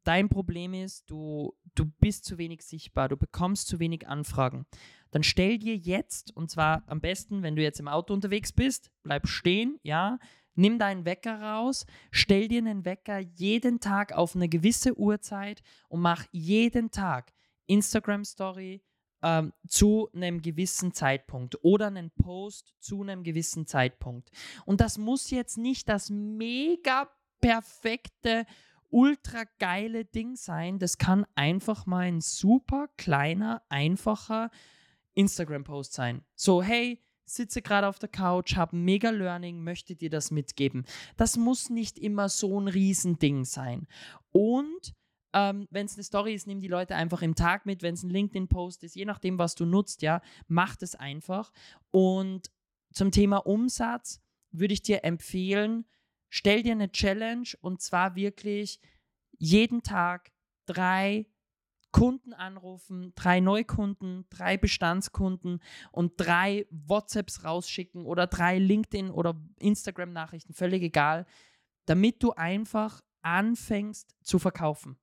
dein 0.04 0.28
Problem 0.28 0.74
ist, 0.74 1.08
du, 1.10 1.54
du 1.74 1.86
bist 2.00 2.24
zu 2.24 2.38
wenig 2.38 2.62
sichtbar, 2.62 3.08
du 3.08 3.16
bekommst 3.16 3.68
zu 3.68 3.78
wenig 3.78 4.06
Anfragen, 4.06 4.66
dann 5.10 5.22
stell 5.22 5.58
dir 5.58 5.76
jetzt, 5.76 6.36
und 6.36 6.50
zwar 6.50 6.82
am 6.86 7.00
besten, 7.00 7.42
wenn 7.42 7.56
du 7.56 7.62
jetzt 7.62 7.80
im 7.80 7.88
Auto 7.88 8.12
unterwegs 8.12 8.52
bist, 8.52 8.90
bleib 9.02 9.26
stehen, 9.26 9.78
ja, 9.82 10.18
nimm 10.54 10.78
deinen 10.78 11.04
Wecker 11.04 11.40
raus, 11.40 11.86
stell 12.10 12.48
dir 12.48 12.58
einen 12.58 12.84
Wecker 12.84 13.18
jeden 13.18 13.80
Tag 13.80 14.12
auf 14.12 14.36
eine 14.36 14.48
gewisse 14.48 14.96
Uhrzeit 14.98 15.62
und 15.88 16.00
mach 16.00 16.24
jeden 16.30 16.90
Tag 16.90 17.32
Instagram-Story 17.66 18.82
ähm, 19.22 19.52
zu 19.66 20.10
einem 20.14 20.42
gewissen 20.42 20.92
Zeitpunkt 20.92 21.62
oder 21.64 21.86
einen 21.86 22.10
Post 22.10 22.74
zu 22.80 23.02
einem 23.02 23.22
gewissen 23.22 23.66
Zeitpunkt. 23.66 24.30
Und 24.66 24.80
das 24.80 24.98
muss 24.98 25.30
jetzt 25.30 25.56
nicht 25.56 25.88
das 25.88 26.10
mega 26.10 27.08
perfekte, 27.40 28.46
ultra 28.90 29.44
geile 29.58 30.04
Ding 30.04 30.36
sein. 30.36 30.78
Das 30.78 30.98
kann 30.98 31.26
einfach 31.34 31.86
mal 31.86 32.06
ein 32.06 32.20
super 32.20 32.88
kleiner, 32.96 33.62
einfacher 33.68 34.50
Instagram-Post 35.14 35.94
sein. 35.94 36.22
So, 36.34 36.62
hey, 36.62 37.02
sitze 37.24 37.62
gerade 37.62 37.88
auf 37.88 37.98
der 37.98 38.08
Couch, 38.08 38.56
habe 38.56 38.76
mega 38.76 39.10
Learning, 39.10 39.62
möchte 39.62 39.96
dir 39.96 40.10
das 40.10 40.30
mitgeben. 40.30 40.84
Das 41.16 41.36
muss 41.36 41.70
nicht 41.70 41.98
immer 41.98 42.28
so 42.28 42.60
ein 42.60 42.68
Riesending 42.68 43.44
sein. 43.44 43.86
Und 44.32 44.94
ähm, 45.34 45.66
wenn 45.70 45.86
es 45.86 45.94
eine 45.94 46.04
Story 46.04 46.32
ist, 46.32 46.46
nimm 46.46 46.60
die 46.60 46.68
Leute 46.68 46.94
einfach 46.94 47.20
im 47.20 47.34
Tag 47.34 47.66
mit. 47.66 47.82
Wenn 47.82 47.94
es 47.94 48.04
ein 48.04 48.10
LinkedIn-Post 48.10 48.84
ist, 48.84 48.94
je 48.94 49.04
nachdem, 49.04 49.36
was 49.36 49.56
du 49.56 49.66
nutzt, 49.66 50.00
ja, 50.00 50.22
mach 50.46 50.76
es 50.80 50.94
einfach. 50.94 51.52
Und 51.90 52.50
zum 52.92 53.10
Thema 53.10 53.38
Umsatz 53.38 54.22
würde 54.52 54.74
ich 54.74 54.82
dir 54.82 55.04
empfehlen, 55.04 55.84
stell 56.28 56.62
dir 56.62 56.72
eine 56.72 56.92
Challenge 56.92 57.48
und 57.60 57.82
zwar 57.82 58.14
wirklich 58.14 58.80
jeden 59.36 59.82
Tag 59.82 60.30
drei 60.66 61.26
Kunden 61.90 62.32
anrufen, 62.32 63.12
drei 63.16 63.40
Neukunden, 63.40 64.26
drei 64.30 64.56
Bestandskunden 64.56 65.60
und 65.90 66.12
drei 66.16 66.66
WhatsApps 66.70 67.44
rausschicken 67.44 68.06
oder 68.06 68.26
drei 68.26 68.58
LinkedIn 68.58 69.10
oder 69.10 69.40
Instagram-Nachrichten, 69.58 70.54
völlig 70.54 70.82
egal, 70.82 71.26
damit 71.86 72.22
du 72.22 72.32
einfach 72.32 73.02
anfängst 73.22 74.16
zu 74.22 74.38
verkaufen. 74.38 74.96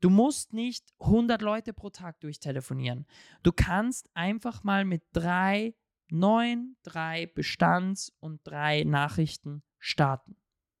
Du 0.00 0.10
musst 0.10 0.52
nicht 0.52 0.92
100 1.00 1.40
Leute 1.42 1.72
pro 1.72 1.90
Tag 1.90 2.20
durchtelefonieren. 2.20 3.06
Du 3.42 3.52
kannst 3.52 4.10
einfach 4.14 4.62
mal 4.62 4.84
mit 4.84 5.02
drei 5.12 5.74
neuen, 6.08 6.76
drei 6.82 7.26
Bestands- 7.26 8.12
und 8.20 8.40
drei 8.44 8.84
Nachrichten 8.84 9.62
starten. 9.78 10.36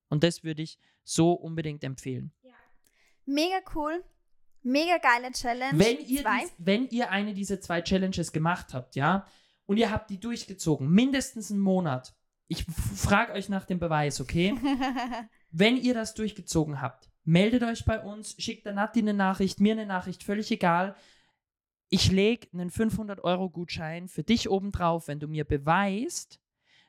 Und 0.08 0.22
das 0.22 0.44
würde 0.44 0.62
ich 0.62 0.78
so 1.02 1.32
unbedingt 1.32 1.82
empfehlen. 1.82 2.32
Mega 3.24 3.58
cool. 3.74 4.04
Mega 4.62 4.98
geile 4.98 5.32
Challenge. 5.32 5.78
Wenn 5.78 5.98
ihr, 6.00 6.24
dies, 6.24 6.52
wenn 6.58 6.88
ihr 6.88 7.10
eine 7.10 7.34
dieser 7.34 7.60
zwei 7.60 7.82
Challenges 7.82 8.32
gemacht 8.32 8.74
habt, 8.74 8.96
ja, 8.96 9.26
und 9.66 9.76
ihr 9.78 9.90
habt 9.90 10.10
die 10.10 10.18
durchgezogen, 10.18 10.88
mindestens 10.88 11.50
einen 11.50 11.60
Monat, 11.60 12.14
ich 12.48 12.64
frage 12.64 13.32
euch 13.32 13.48
nach 13.48 13.64
dem 13.64 13.78
Beweis, 13.78 14.20
okay? 14.20 14.54
Wenn 15.50 15.76
ihr 15.76 15.94
das 15.94 16.14
durchgezogen 16.14 16.80
habt, 16.80 17.10
meldet 17.26 17.62
euch 17.62 17.84
bei 17.84 18.00
uns, 18.00 18.34
schickt 18.38 18.66
der 18.66 18.72
Nati 18.72 19.00
eine 19.00 19.14
Nachricht, 19.14 19.60
mir 19.60 19.72
eine 19.72 19.86
Nachricht, 19.86 20.22
völlig 20.22 20.50
egal. 20.50 20.96
Ich 21.88 22.10
lege 22.10 22.48
einen 22.52 22.70
500-Euro-Gutschein 22.70 24.08
für 24.08 24.22
dich 24.22 24.48
obendrauf, 24.48 25.08
wenn 25.08 25.20
du 25.20 25.28
mir 25.28 25.44
beweist, 25.44 26.40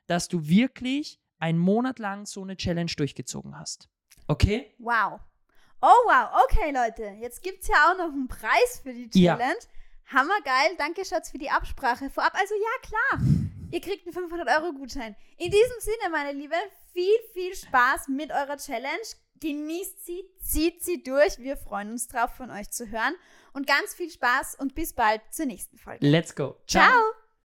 dass 0.06 0.28
du 0.28 0.48
wirklich 0.48 1.20
einen 1.38 1.58
Monat 1.58 1.98
lang 1.98 2.26
so 2.26 2.42
eine 2.42 2.56
Challenge 2.56 2.90
durchgezogen 2.96 3.58
hast. 3.58 3.88
Okay? 4.26 4.74
Wow. 4.78 5.20
Oh 5.80 5.86
wow, 6.06 6.42
okay 6.44 6.72
Leute, 6.72 7.16
jetzt 7.20 7.42
gibt 7.42 7.62
es 7.62 7.68
ja 7.68 7.92
auch 7.92 7.96
noch 7.96 8.12
einen 8.12 8.26
Preis 8.26 8.80
für 8.82 8.92
die 8.92 9.08
Ja. 9.20 9.36
Challenge. 9.36 9.60
Hammergeil, 10.06 10.74
danke 10.78 11.04
Schatz 11.04 11.30
für 11.30 11.38
die 11.38 11.50
Absprache 11.50 12.10
vorab. 12.10 12.34
Also 12.34 12.54
ja, 12.54 12.88
klar, 12.88 13.28
ihr 13.70 13.80
kriegt 13.80 14.06
einen 14.06 14.16
500-Euro-Gutschein. 14.30 15.14
In 15.36 15.50
diesem 15.50 15.80
Sinne, 15.80 16.10
meine 16.10 16.32
Liebe, 16.32 16.56
viel, 16.92 17.14
viel 17.34 17.54
Spaß 17.54 18.08
mit 18.08 18.32
eurer 18.32 18.56
Challenge. 18.56 19.06
Genießt 19.40 20.04
sie, 20.04 20.24
zieht 20.42 20.82
sie 20.82 21.02
durch. 21.02 21.38
Wir 21.38 21.56
freuen 21.56 21.90
uns 21.90 22.08
drauf, 22.08 22.34
von 22.34 22.50
euch 22.50 22.70
zu 22.70 22.90
hören. 22.90 23.14
Und 23.52 23.66
ganz 23.66 23.94
viel 23.94 24.10
Spaß 24.10 24.56
und 24.58 24.74
bis 24.74 24.92
bald 24.92 25.20
zur 25.30 25.46
nächsten 25.46 25.78
Folge. 25.78 26.06
Let's 26.06 26.34
go. 26.34 26.56
Ciao. 26.66 26.92